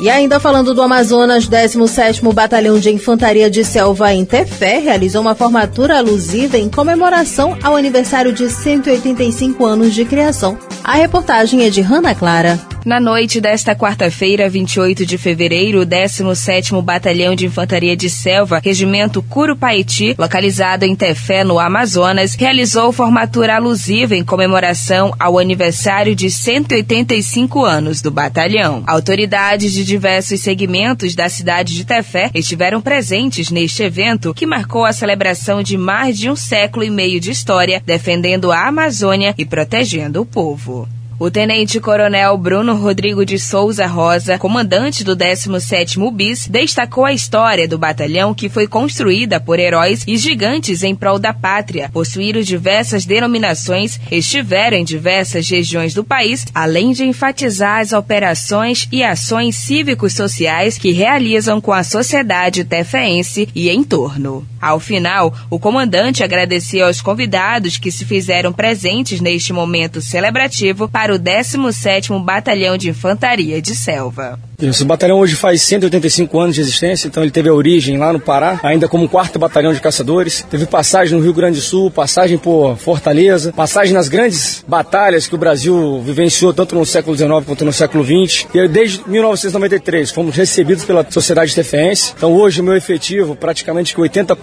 E 0.00 0.08
ainda 0.08 0.40
falando 0.40 0.72
do 0.72 0.80
Amazonas, 0.80 1.46
17º 1.46 2.32
Batalhão 2.32 2.78
de 2.78 2.90
Infantaria 2.90 3.50
de 3.50 3.62
Selva 3.62 4.14
em 4.14 4.24
Tefé 4.24 4.78
realizou 4.78 5.20
uma 5.20 5.34
formatura 5.34 5.98
alusiva 5.98 6.56
em 6.56 6.70
comemoração 6.70 7.54
ao 7.62 7.76
aniversário 7.76 8.32
de 8.32 8.48
185 8.48 9.66
anos 9.66 9.94
de 9.94 10.06
criação. 10.06 10.58
A 10.82 10.94
reportagem 10.94 11.66
é 11.66 11.68
de 11.68 11.82
Hanna 11.82 12.14
Clara. 12.14 12.58
Na 12.82 12.98
noite 12.98 13.42
desta 13.42 13.74
quarta-feira, 13.74 14.48
28 14.48 15.04
de 15.04 15.18
fevereiro, 15.18 15.82
o 15.82 15.86
17º 15.86 16.80
Batalhão 16.80 17.34
de 17.34 17.44
Infantaria 17.44 17.94
de 17.94 18.08
Selva, 18.08 18.58
Regimento 18.64 19.22
Curupaiti, 19.22 20.14
localizado 20.18 20.86
em 20.86 20.96
Tefé, 20.96 21.44
no 21.44 21.58
Amazonas, 21.58 22.34
realizou 22.34 22.90
formatura 22.90 23.56
alusiva 23.56 24.16
em 24.16 24.24
comemoração 24.24 25.14
ao 25.20 25.38
aniversário 25.38 26.14
de 26.14 26.30
185 26.30 27.62
anos 27.62 28.00
do 28.00 28.10
batalhão. 28.10 28.82
Autoridades 28.86 29.74
de 29.74 29.84
diversos 29.84 30.40
segmentos 30.40 31.14
da 31.14 31.28
cidade 31.28 31.74
de 31.74 31.84
Tefé 31.84 32.30
estiveram 32.34 32.80
presentes 32.80 33.50
neste 33.50 33.82
evento 33.82 34.32
que 34.32 34.46
marcou 34.46 34.86
a 34.86 34.92
celebração 34.94 35.62
de 35.62 35.76
mais 35.76 36.18
de 36.18 36.30
um 36.30 36.36
século 36.36 36.82
e 36.82 36.90
meio 36.90 37.20
de 37.20 37.30
história, 37.30 37.82
defendendo 37.84 38.50
a 38.50 38.66
Amazônia 38.66 39.34
e 39.36 39.44
protegendo 39.44 40.22
o 40.22 40.26
povo. 40.26 40.88
O 41.20 41.30
tenente-coronel 41.30 42.34
Bruno 42.38 42.74
Rodrigo 42.74 43.26
de 43.26 43.38
Souza 43.38 43.86
Rosa, 43.86 44.38
comandante 44.38 45.04
do 45.04 45.14
17º 45.14 46.10
BIS, 46.10 46.48
destacou 46.48 47.04
a 47.04 47.12
história 47.12 47.68
do 47.68 47.76
batalhão 47.76 48.32
que 48.32 48.48
foi 48.48 48.66
construída 48.66 49.38
por 49.38 49.58
heróis 49.58 50.02
e 50.06 50.16
gigantes 50.16 50.82
em 50.82 50.94
prol 50.96 51.18
da 51.18 51.34
pátria, 51.34 51.90
possuíram 51.92 52.40
diversas 52.40 53.04
denominações, 53.04 54.00
estiveram 54.10 54.78
em 54.78 54.82
diversas 54.82 55.46
regiões 55.46 55.92
do 55.92 56.02
país, 56.02 56.46
além 56.54 56.92
de 56.92 57.04
enfatizar 57.04 57.80
as 57.80 57.92
operações 57.92 58.88
e 58.90 59.04
ações 59.04 59.56
cívicos 59.56 60.14
sociais 60.14 60.78
que 60.78 60.90
realizam 60.90 61.60
com 61.60 61.74
a 61.74 61.84
sociedade 61.84 62.64
tefeense 62.64 63.46
e 63.54 63.68
em 63.68 63.84
torno. 63.84 64.48
Ao 64.60 64.78
final, 64.78 65.34
o 65.48 65.58
comandante 65.58 66.22
agradeceu 66.22 66.86
aos 66.86 67.00
convidados 67.00 67.78
que 67.78 67.90
se 67.90 68.04
fizeram 68.04 68.52
presentes 68.52 69.20
neste 69.20 69.52
momento 69.52 70.00
celebrativo 70.00 70.88
para 70.88 71.14
o 71.14 71.18
17º 71.18 72.22
Batalhão 72.22 72.76
de 72.76 72.90
Infantaria 72.90 73.62
de 73.62 73.74
Selva. 73.74 74.38
O 74.60 74.84
batalhão 74.84 75.18
hoje 75.18 75.36
faz 75.36 75.62
185 75.62 76.38
anos 76.38 76.54
de 76.54 76.60
existência, 76.60 77.08
então 77.08 77.22
ele 77.22 77.32
teve 77.32 77.48
a 77.48 77.54
origem 77.54 77.96
lá 77.96 78.12
no 78.12 78.20
Pará, 78.20 78.60
ainda 78.62 78.86
como 78.86 79.08
quarto 79.08 79.38
batalhão 79.38 79.72
de 79.72 79.80
caçadores. 79.80 80.44
Teve 80.50 80.66
passagem 80.66 81.16
no 81.16 81.24
Rio 81.24 81.32
Grande 81.32 81.56
do 81.56 81.62
Sul, 81.62 81.90
passagem 81.90 82.36
por 82.36 82.76
Fortaleza, 82.76 83.54
passagem 83.54 83.94
nas 83.94 84.08
grandes 84.08 84.62
batalhas 84.68 85.26
que 85.26 85.34
o 85.34 85.38
Brasil 85.38 86.02
vivenciou 86.02 86.52
tanto 86.52 86.74
no 86.74 86.84
século 86.84 87.16
XIX 87.16 87.30
quanto 87.46 87.64
no 87.64 87.72
século 87.72 88.04
XX. 88.04 88.46
E 88.52 88.68
desde 88.68 89.00
1993 89.08 90.10
fomos 90.10 90.36
recebidos 90.36 90.84
pela 90.84 91.06
sociedade 91.10 91.54
tefeense. 91.54 92.12
Então 92.14 92.34
hoje 92.34 92.60
o 92.60 92.64
meu 92.64 92.76
efetivo, 92.76 93.34
praticamente 93.34 93.96
80% 93.96 94.36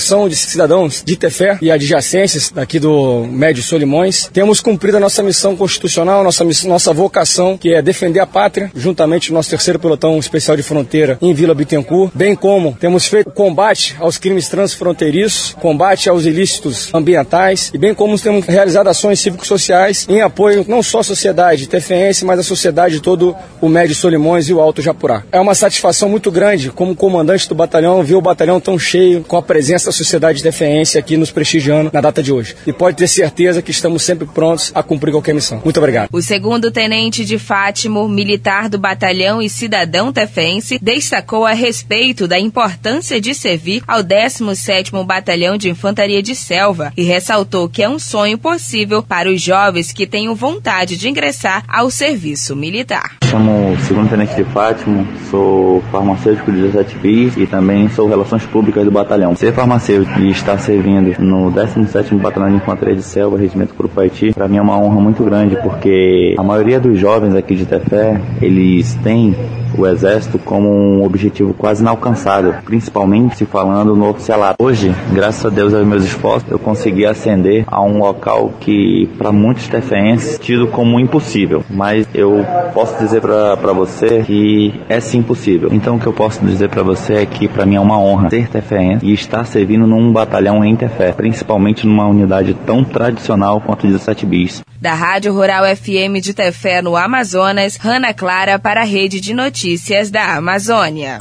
são 0.00 0.28
de 0.28 0.36
cidadãos 0.36 1.02
de 1.04 1.16
Tefé 1.16 1.58
e 1.60 1.70
adjacências 1.70 2.50
daqui 2.50 2.78
do 2.78 3.24
Médio 3.26 3.62
Solimões. 3.62 4.28
Temos 4.32 4.60
cumprido 4.60 4.96
a 4.96 5.00
nossa 5.00 5.22
missão 5.22 5.56
constitucional, 5.56 6.22
nossa, 6.24 6.44
nossa 6.66 6.92
vocação, 6.92 7.56
que 7.56 7.74
é 7.74 7.82
defender 7.82 8.20
a 8.20 8.26
pátria, 8.26 8.70
juntamente 8.74 9.32
nosso 9.32 9.50
terceiro 9.50 9.78
pelotão 9.78 10.18
especial 10.18 10.56
de 10.56 10.62
fronteira 10.62 11.18
em 11.20 11.32
Vila 11.34 11.54
Bittencourt, 11.54 12.12
bem 12.14 12.34
como 12.34 12.76
temos 12.78 13.06
feito 13.06 13.30
combate 13.30 13.96
aos 13.98 14.18
crimes 14.18 14.48
transfronteiriços, 14.48 15.54
combate 15.60 16.08
aos 16.08 16.24
ilícitos 16.24 16.92
ambientais 16.94 17.70
e 17.72 17.78
bem 17.78 17.94
como 17.94 18.18
temos 18.18 18.46
realizado 18.46 18.88
ações 18.88 19.20
cívico-sociais 19.20 20.06
em 20.08 20.20
apoio 20.20 20.64
não 20.68 20.82
só 20.82 21.00
à 21.00 21.02
sociedade 21.02 21.68
tefeense, 21.68 22.24
mas 22.24 22.38
à 22.38 22.42
sociedade 22.42 22.94
de 22.94 23.00
todo 23.00 23.36
o 23.60 23.68
Médio 23.68 23.94
Solimões 23.94 24.48
e 24.48 24.54
o 24.54 24.60
Alto 24.60 24.82
Japurá. 24.82 25.22
É 25.32 25.40
uma 25.40 25.54
satisfação 25.54 26.08
muito 26.08 26.30
grande 26.30 26.70
como 26.70 26.94
comandante 26.94 27.48
do 27.48 27.54
batalhão 27.54 28.02
ver 28.02 28.14
o 28.14 28.20
batalhão 28.20 28.60
tão 28.60 28.78
cheio 28.78 29.22
com 29.22 29.36
a 29.36 29.42
presença 29.50 29.86
da 29.86 29.92
sociedade 29.92 30.44
tefeense 30.44 30.96
aqui 30.96 31.16
nos 31.16 31.32
prestigiando 31.32 31.90
na 31.92 32.00
data 32.00 32.22
de 32.22 32.32
hoje. 32.32 32.54
E 32.64 32.72
pode 32.72 32.96
ter 32.96 33.08
certeza 33.08 33.60
que 33.60 33.72
estamos 33.72 34.04
sempre 34.04 34.24
prontos 34.24 34.70
a 34.72 34.80
cumprir 34.80 35.10
qualquer 35.10 35.34
missão. 35.34 35.60
Muito 35.64 35.76
obrigado. 35.78 36.08
O 36.12 36.22
segundo 36.22 36.70
tenente 36.70 37.24
de 37.24 37.36
Fátimo, 37.36 38.08
militar 38.08 38.68
do 38.68 38.78
batalhão 38.78 39.42
e 39.42 39.50
cidadão 39.50 40.12
tefense, 40.12 40.78
destacou 40.80 41.44
a 41.44 41.52
respeito 41.52 42.28
da 42.28 42.38
importância 42.38 43.20
de 43.20 43.34
servir 43.34 43.82
ao 43.88 44.04
17º 44.04 45.04
Batalhão 45.04 45.56
de 45.56 45.68
Infantaria 45.68 46.22
de 46.22 46.36
Selva 46.36 46.92
e 46.96 47.02
ressaltou 47.02 47.68
que 47.68 47.82
é 47.82 47.88
um 47.88 47.98
sonho 47.98 48.38
possível 48.38 49.02
para 49.02 49.28
os 49.28 49.42
jovens 49.42 49.90
que 49.90 50.06
tenham 50.06 50.32
vontade 50.32 50.96
de 50.96 51.08
ingressar 51.08 51.64
ao 51.66 51.90
serviço 51.90 52.54
militar. 52.54 53.16
Chamo 53.24 53.76
segundo 53.86 54.08
tenente 54.08 54.34
de 54.36 54.44
Fátimo, 54.44 55.06
sou 55.28 55.82
farmacêutico 55.90 56.52
de 56.52 56.62
17 56.62 56.98
bis 56.98 57.36
e 57.36 57.46
também 57.46 57.88
sou 57.88 58.08
relações 58.08 58.44
públicas 58.46 58.84
do 58.84 58.92
batalhão. 58.92 59.34
Ser 59.40 59.54
farmacêutico 59.54 60.20
e 60.20 60.30
estar 60.30 60.58
servindo 60.58 61.18
no 61.18 61.50
17º 61.50 62.20
Batalhão 62.20 62.50
de 62.50 62.56
Infantaria 62.56 62.94
de 62.94 63.02
Selva, 63.02 63.38
Regimento 63.38 63.72
Curupaiti, 63.72 64.34
para 64.34 64.46
mim 64.46 64.58
é 64.58 64.60
uma 64.60 64.78
honra 64.78 65.00
muito 65.00 65.24
grande 65.24 65.56
porque 65.62 66.34
a 66.36 66.42
maioria 66.42 66.78
dos 66.78 66.98
jovens 66.98 67.34
aqui 67.34 67.54
de 67.54 67.64
Tefé, 67.64 68.20
eles 68.42 68.94
têm 68.96 69.34
o 69.78 69.86
Exército 69.86 70.38
como 70.38 70.68
um 70.68 71.04
objetivo 71.04 71.54
quase 71.54 71.80
inalcançável, 71.80 72.54
principalmente 72.66 73.38
se 73.38 73.46
falando 73.46 73.96
no 73.96 74.10
oficialato. 74.10 74.62
Hoje, 74.62 74.94
graças 75.10 75.46
a 75.46 75.48
Deus 75.48 75.72
aos 75.72 75.86
meus 75.86 76.04
esforços, 76.04 76.50
eu 76.50 76.58
consegui 76.58 77.06
ascender 77.06 77.64
a 77.66 77.80
um 77.80 77.98
local 77.98 78.52
que 78.60 79.08
para 79.16 79.32
muitos 79.32 79.68
tefeenses 79.68 80.38
tido 80.38 80.66
como 80.66 81.00
impossível, 81.00 81.64
mas 81.70 82.06
eu 82.12 82.44
posso 82.74 82.98
dizer 82.98 83.22
para 83.22 83.72
você 83.72 84.22
que 84.26 84.74
é 84.86 85.00
sim 85.00 85.22
possível. 85.22 85.70
Então 85.72 85.96
o 85.96 85.98
que 85.98 86.06
eu 86.06 86.12
posso 86.12 86.44
dizer 86.44 86.68
para 86.68 86.82
você 86.82 87.14
é 87.14 87.24
que 87.24 87.48
para 87.48 87.64
mim 87.64 87.76
é 87.76 87.80
uma 87.80 87.98
honra 87.98 88.28
ser 88.28 88.48
tefeense 88.48 89.06
e 89.06 89.14
estar 89.14 89.29
servindo 89.44 89.86
num 89.86 90.12
batalhão 90.12 90.64
em 90.64 90.76
Tefé, 90.76 91.12
principalmente 91.12 91.86
numa 91.86 92.06
unidade 92.06 92.54
tão 92.66 92.84
tradicional 92.84 93.60
quanto 93.60 93.86
17 93.86 94.26
bis. 94.26 94.62
Da 94.80 94.94
Rádio 94.94 95.32
Rural 95.32 95.64
FM 95.76 96.20
de 96.22 96.34
Tefé 96.34 96.82
no 96.82 96.96
Amazonas, 96.96 97.76
Rana 97.76 98.12
Clara 98.12 98.58
para 98.58 98.82
a 98.82 98.84
Rede 98.84 99.20
de 99.20 99.32
Notícias 99.32 100.10
da 100.10 100.36
Amazônia. 100.36 101.18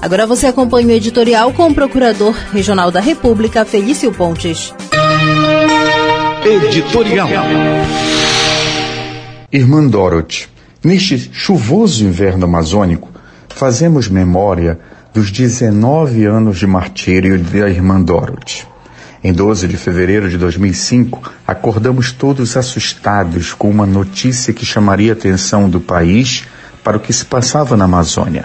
Agora 0.00 0.26
você 0.26 0.46
acompanha 0.46 0.88
o 0.88 0.92
editorial 0.92 1.52
com 1.52 1.68
o 1.68 1.74
Procurador 1.74 2.34
Regional 2.52 2.90
da 2.90 3.00
República, 3.00 3.64
Felício 3.64 4.12
Pontes. 4.12 4.72
Editorial. 6.44 7.28
Irmã 9.50 9.86
Dorothy, 9.86 10.46
neste 10.84 11.18
chuvoso 11.32 12.04
inverno 12.04 12.44
amazônico, 12.44 13.10
fazemos 13.48 14.08
memória 14.08 14.78
dos 15.12 15.30
19 15.30 16.24
anos 16.26 16.58
de 16.58 16.66
martírio 16.66 17.38
da 17.38 17.68
irmã 17.68 18.00
Dorothy. 18.00 18.66
Em 19.24 19.32
12 19.32 19.66
de 19.66 19.76
fevereiro 19.76 20.28
de 20.28 20.38
2005, 20.38 21.32
acordamos 21.46 22.12
todos 22.12 22.56
assustados 22.56 23.52
com 23.52 23.68
uma 23.68 23.86
notícia 23.86 24.52
que 24.52 24.64
chamaria 24.64 25.12
a 25.12 25.16
atenção 25.16 25.68
do 25.68 25.80
país 25.80 26.44
para 26.84 26.96
o 26.96 27.00
que 27.00 27.12
se 27.12 27.24
passava 27.24 27.76
na 27.76 27.86
Amazônia. 27.86 28.44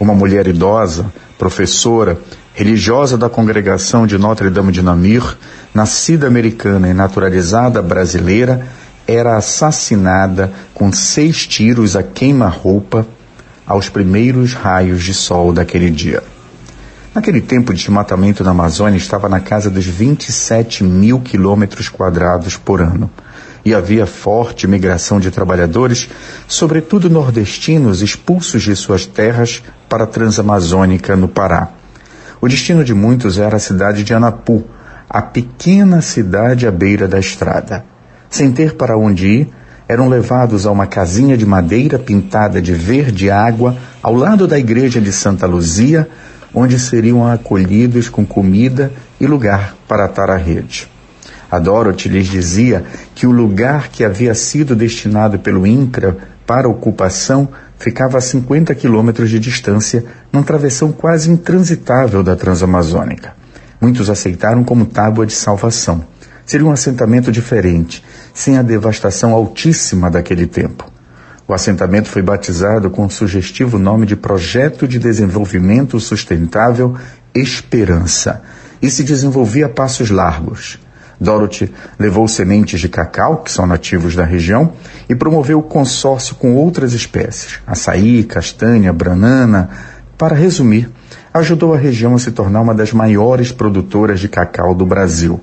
Uma 0.00 0.14
mulher 0.14 0.46
idosa, 0.46 1.12
professora, 1.38 2.18
religiosa 2.54 3.18
da 3.18 3.28
congregação 3.28 4.06
de 4.06 4.16
Notre-Dame 4.16 4.72
de 4.72 4.82
Namur, 4.82 5.36
nascida 5.74 6.26
americana 6.26 6.88
e 6.88 6.94
naturalizada 6.94 7.82
brasileira, 7.82 8.66
era 9.06 9.36
assassinada 9.36 10.52
com 10.72 10.90
seis 10.90 11.46
tiros 11.46 11.96
a 11.96 12.02
queima-roupa 12.02 13.06
aos 13.66 13.88
primeiros 13.88 14.52
raios 14.54 15.02
de 15.02 15.14
sol 15.14 15.52
daquele 15.52 15.90
dia. 15.90 16.22
Naquele 17.14 17.40
tempo 17.40 17.72
de 17.72 17.78
desmatamento 17.78 18.42
na 18.42 18.50
Amazônia 18.50 18.96
estava 18.96 19.28
na 19.28 19.38
casa 19.38 19.70
dos 19.70 19.86
27 19.86 20.82
mil 20.82 21.20
quilômetros 21.20 21.88
quadrados 21.88 22.56
por 22.56 22.82
ano. 22.82 23.08
E 23.64 23.72
havia 23.72 24.04
forte 24.04 24.66
migração 24.66 25.18
de 25.18 25.30
trabalhadores, 25.30 26.08
sobretudo 26.46 27.08
nordestinos, 27.08 28.02
expulsos 28.02 28.62
de 28.62 28.74
suas 28.76 29.06
terras 29.06 29.62
para 29.88 30.04
a 30.04 30.06
Transamazônica, 30.06 31.16
no 31.16 31.28
Pará. 31.28 31.68
O 32.40 32.48
destino 32.48 32.84
de 32.84 32.92
muitos 32.92 33.38
era 33.38 33.56
a 33.56 33.60
cidade 33.60 34.04
de 34.04 34.12
Anapu, 34.12 34.64
a 35.08 35.22
pequena 35.22 36.02
cidade 36.02 36.66
à 36.66 36.70
beira 36.70 37.06
da 37.06 37.18
estrada. 37.18 37.84
Sem 38.28 38.50
ter 38.50 38.74
para 38.74 38.98
onde 38.98 39.26
ir, 39.26 39.48
eram 39.88 40.08
levados 40.08 40.66
a 40.66 40.70
uma 40.70 40.86
casinha 40.86 41.36
de 41.36 41.44
madeira 41.44 41.98
pintada 41.98 42.60
de 42.60 42.72
verde 42.72 43.30
água 43.30 43.76
ao 44.02 44.14
lado 44.14 44.46
da 44.46 44.58
igreja 44.58 45.00
de 45.00 45.12
Santa 45.12 45.46
Luzia, 45.46 46.08
onde 46.54 46.78
seriam 46.78 47.26
acolhidos 47.26 48.08
com 48.08 48.24
comida 48.24 48.92
e 49.20 49.26
lugar 49.26 49.74
para 49.86 50.04
atar 50.04 50.30
a 50.30 50.36
rede. 50.36 50.88
A 51.50 51.58
Dorothy 51.58 52.08
lhes 52.08 52.26
dizia 52.26 52.84
que 53.14 53.26
o 53.26 53.30
lugar 53.30 53.88
que 53.88 54.04
havia 54.04 54.34
sido 54.34 54.74
destinado 54.74 55.38
pelo 55.38 55.66
INCRA 55.66 56.16
para 56.46 56.68
ocupação 56.68 57.48
ficava 57.78 58.18
a 58.18 58.20
50 58.20 58.74
quilômetros 58.74 59.30
de 59.30 59.38
distância, 59.38 60.04
num 60.32 60.42
travessão 60.42 60.90
quase 60.90 61.30
intransitável 61.30 62.22
da 62.22 62.34
Transamazônica. 62.34 63.34
Muitos 63.80 64.08
aceitaram 64.08 64.64
como 64.64 64.86
tábua 64.86 65.26
de 65.26 65.34
salvação. 65.34 66.04
Seria 66.46 66.66
um 66.66 66.72
assentamento 66.72 67.30
diferente, 67.30 68.02
sem 68.34 68.58
a 68.58 68.62
devastação 68.62 69.32
altíssima 69.32 70.10
daquele 70.10 70.46
tempo. 70.46 70.92
O 71.46 71.54
assentamento 71.54 72.08
foi 72.08 72.20
batizado 72.20 72.90
com 72.90 73.06
o 73.06 73.10
sugestivo 73.10 73.78
nome 73.78 74.06
de 74.06 74.16
Projeto 74.16 74.88
de 74.88 74.98
Desenvolvimento 74.98 76.00
Sustentável 76.00 76.96
Esperança 77.34 78.42
e 78.82 78.90
se 78.90 79.04
desenvolvia 79.04 79.66
a 79.66 79.68
passos 79.68 80.10
largos. 80.10 80.78
Dorothy 81.20 81.72
levou 81.98 82.26
sementes 82.26 82.80
de 82.80 82.88
cacau, 82.88 83.38
que 83.38 83.52
são 83.52 83.66
nativos 83.66 84.16
da 84.16 84.24
região, 84.24 84.72
e 85.08 85.14
promoveu 85.14 85.62
consórcio 85.62 86.34
com 86.34 86.54
outras 86.54 86.92
espécies, 86.92 87.60
açaí, 87.66 88.24
castanha, 88.24 88.92
banana. 88.92 89.70
Para 90.18 90.34
resumir, 90.34 90.90
ajudou 91.32 91.74
a 91.74 91.78
região 91.78 92.14
a 92.14 92.18
se 92.18 92.32
tornar 92.32 92.60
uma 92.60 92.74
das 92.74 92.92
maiores 92.92 93.52
produtoras 93.52 94.18
de 94.18 94.28
cacau 94.28 94.74
do 94.74 94.84
Brasil. 94.84 95.40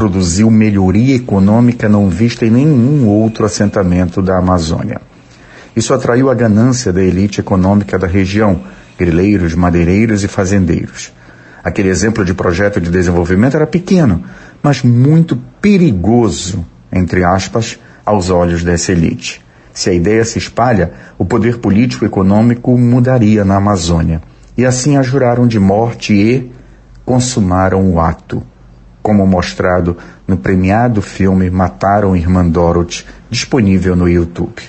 Produziu 0.00 0.50
melhoria 0.50 1.14
econômica 1.14 1.86
não 1.86 2.08
vista 2.08 2.46
em 2.46 2.50
nenhum 2.50 3.06
outro 3.06 3.44
assentamento 3.44 4.22
da 4.22 4.38
Amazônia. 4.38 4.98
Isso 5.76 5.92
atraiu 5.92 6.30
a 6.30 6.34
ganância 6.34 6.90
da 6.90 7.02
elite 7.02 7.40
econômica 7.40 7.98
da 7.98 8.06
região, 8.06 8.62
grileiros, 8.98 9.54
madeireiros 9.54 10.24
e 10.24 10.26
fazendeiros. 10.26 11.12
Aquele 11.62 11.90
exemplo 11.90 12.24
de 12.24 12.32
projeto 12.32 12.80
de 12.80 12.90
desenvolvimento 12.90 13.58
era 13.58 13.66
pequeno, 13.66 14.24
mas 14.62 14.82
muito 14.82 15.36
perigoso, 15.60 16.64
entre 16.90 17.22
aspas, 17.22 17.78
aos 18.02 18.30
olhos 18.30 18.64
dessa 18.64 18.92
elite. 18.92 19.44
Se 19.70 19.90
a 19.90 19.92
ideia 19.92 20.24
se 20.24 20.38
espalha, 20.38 20.94
o 21.18 21.26
poder 21.26 21.58
político 21.58 22.06
econômico 22.06 22.78
mudaria 22.78 23.44
na 23.44 23.56
Amazônia. 23.56 24.22
E 24.56 24.64
assim 24.64 24.96
a 24.96 25.02
juraram 25.02 25.46
de 25.46 25.60
morte 25.60 26.14
e 26.14 26.50
consumaram 27.04 27.92
o 27.92 28.00
ato, 28.00 28.42
como 29.02 29.26
mostrado 29.26 29.96
no 30.26 30.36
premiado 30.36 31.00
filme 31.00 31.50
Mataram 31.50 32.16
Irmã 32.16 32.46
Dorothy, 32.46 33.04
disponível 33.28 33.96
no 33.96 34.08
YouTube. 34.08 34.62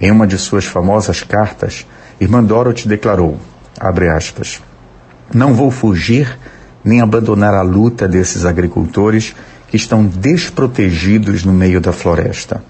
Em 0.00 0.10
uma 0.10 0.26
de 0.26 0.38
suas 0.38 0.64
famosas 0.64 1.22
cartas, 1.22 1.86
Irmã 2.20 2.42
Dorothy 2.42 2.88
declarou, 2.88 3.38
aspas, 4.16 4.60
não 5.32 5.54
vou 5.54 5.70
fugir 5.70 6.38
nem 6.84 7.00
abandonar 7.00 7.52
a 7.54 7.62
luta 7.62 8.08
desses 8.08 8.44
agricultores 8.44 9.34
que 9.68 9.76
estão 9.76 10.04
desprotegidos 10.04 11.44
no 11.44 11.52
meio 11.52 11.80
da 11.80 11.92
floresta. 11.92 12.62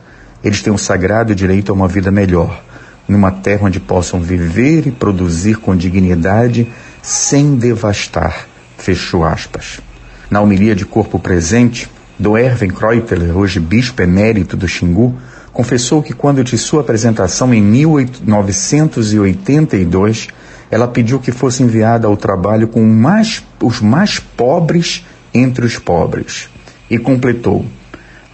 Eles 0.43 0.63
têm 0.63 0.73
o 0.73 0.79
sagrado 0.79 1.35
direito 1.35 1.71
a 1.71 1.75
uma 1.75 1.89
vida 1.89 2.11
melhor, 2.11 2.63
numa 3.07 3.31
terra 3.31 3.67
onde 3.67 3.81
possam 3.81 4.21
viver 4.21 4.87
e 4.87 4.91
produzir 4.91 5.57
com 5.57 5.77
dignidade 5.77 6.73
sem 7.03 7.57
devastar. 7.57 8.47
Fechou 8.77 9.25
aspas. 9.25 9.81
Na 10.31 10.43
homilia 10.43 10.75
de 10.75 10.85
corpo 10.85 11.19
presente, 11.19 11.89
do 12.19 12.37
Erwin 12.37 12.69
Kreutler, 12.69 13.35
hoje 13.35 13.59
bispo 13.59 14.03
emérito 14.03 14.59
do 14.59 14.69
Xingu, 14.69 15.15
confessou 15.55 16.03
que 16.03 16.13
quando 16.13 16.45
de 16.45 16.59
sua 16.59 16.83
apresentação 16.83 17.55
em 17.55 17.63
1982, 17.63 20.29
ela 20.71 20.87
pediu 20.87 21.19
que 21.19 21.33
fosse 21.33 21.63
enviada 21.63 22.07
ao 22.07 22.15
trabalho 22.15 22.69
com 22.69 22.85
mais, 22.85 23.43
os 23.63 23.81
mais 23.81 24.19
pobres 24.19 25.03
entre 25.33 25.65
os 25.65 25.79
pobres. 25.79 26.51
E 26.91 26.99
completou, 26.99 27.65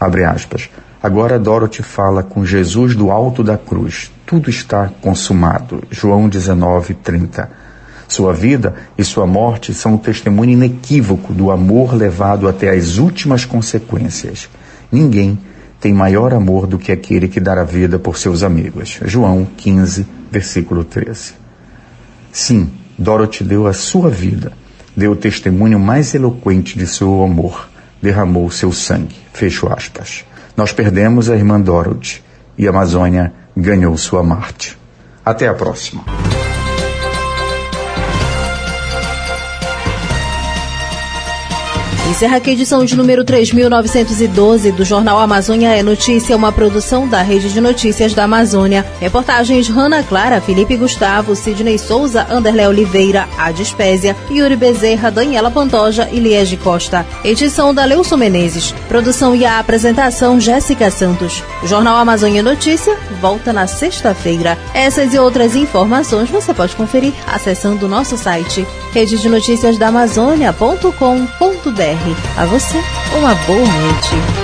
abre 0.01 0.25
aspas, 0.25 0.69
agora 1.01 1.39
Dorothy 1.39 1.85
fala 1.85 2.25
com 2.25 2.45
Jesus 2.45 2.97
do 2.97 3.13
alto 3.13 3.45
da 3.45 3.57
cruz. 3.57 4.11
Tudo 4.27 4.51
está 4.51 4.91
consumado. 5.01 5.85
João 5.93 6.29
19, 6.29 6.95
30. 6.95 7.63
Sua 8.07 8.33
vida 8.33 8.75
e 8.97 9.05
sua 9.05 9.27
morte 9.27 9.73
são 9.73 9.95
um 9.95 9.99
testemunho 9.99 10.53
inequívoco 10.53 11.33
do 11.33 11.51
amor 11.51 11.95
levado 11.95 12.49
até 12.49 12.71
as 12.71 12.99
últimas 12.99 13.45
consequências. 13.45 14.49
Ninguém 14.90 15.38
tem 15.81 15.93
maior 15.93 16.33
amor 16.33 16.67
do 16.67 16.79
que 16.79 16.93
aquele 16.93 17.29
que 17.29 17.40
a 17.47 17.64
vida 17.64 17.99
por 17.99 18.17
seus 18.17 18.43
amigos. 18.43 18.99
João 19.05 19.47
15, 19.57 20.07
versículo 20.31 20.85
13. 20.85 21.35
Sim, 22.33 22.71
Dorothy 22.99 23.45
deu 23.45 23.67
a 23.67 23.73
sua 23.73 24.09
vida, 24.09 24.53
deu 24.97 25.12
o 25.12 25.17
testemunho 25.17 25.79
mais 25.79 26.14
eloquente 26.14 26.79
de 26.79 26.87
seu 26.87 27.23
amor, 27.23 27.69
derramou 28.01 28.51
seu 28.51 28.73
sangue. 28.73 29.17
Fecho 29.33 29.69
aspas. 29.73 30.25
Nós 30.57 30.73
perdemos 30.73 31.29
a 31.29 31.37
irmã 31.37 31.61
Dorothy 31.61 32.23
e 32.57 32.67
a 32.67 32.71
Amazônia 32.71 33.33
ganhou 33.57 33.97
sua 33.97 34.23
Marte. 34.23 34.79
Até 35.25 35.49
a 35.49 35.55
próxima. 35.55 36.05
Encerra 42.14 42.37
aqui 42.37 42.50
a 42.50 42.53
edição 42.53 42.85
de 42.85 42.94
número 42.94 43.24
3.912 43.24 44.72
do 44.72 44.85
Jornal 44.85 45.18
Amazônia 45.18 45.74
é 45.74 45.83
Notícia, 45.83 46.37
uma 46.37 46.53
produção 46.53 47.09
da 47.09 47.20
Rede 47.20 47.53
de 47.53 47.61
Notícias 47.61 48.14
da 48.14 48.22
Amazônia. 48.22 48.87
Reportagens 49.00 49.68
Rana 49.68 50.00
Clara, 50.00 50.40
Felipe 50.40 50.77
Gustavo, 50.77 51.35
Sidney 51.35 51.77
Souza, 51.77 52.24
Anderlé 52.31 52.68
Oliveira, 52.68 53.29
Adispésia, 53.37 54.16
Yuri 54.31 54.55
Bezerra, 54.55 55.11
Daniela 55.11 55.50
Pantoja 55.50 56.09
e 56.12 56.20
Liege 56.20 56.57
Costa. 56.57 57.05
Edição 57.24 57.74
da 57.74 57.85
Leuson 57.85 58.16
Menezes. 58.16 58.70
Produção 58.87 59.35
e 59.35 59.44
a 59.44 59.59
apresentação 59.59 60.38
Jéssica 60.38 60.92
Santos. 60.92 61.42
O 61.64 61.66
Jornal 61.66 61.96
Amazônia 61.96 62.44
Notícia 62.44 62.96
volta 63.20 63.53
na 63.53 63.66
sexta-feira. 63.66 64.57
Essas 64.72 65.14
e 65.14 65.18
outras 65.18 65.57
informações 65.57 66.31
você 66.31 66.55
pode 66.55 66.77
conferir 66.77 67.12
acessando 67.27 67.87
o 67.87 67.88
nosso 67.88 68.16
site 68.16 68.64
rede 68.95 69.19
de 69.19 69.29
notícias 69.29 69.77
da 69.77 69.89
Amazônia.com.br. 69.89 70.93
A 72.37 72.47
você, 72.47 72.79
uma 73.19 73.35
boa 73.35 73.59
noite. 73.59 74.44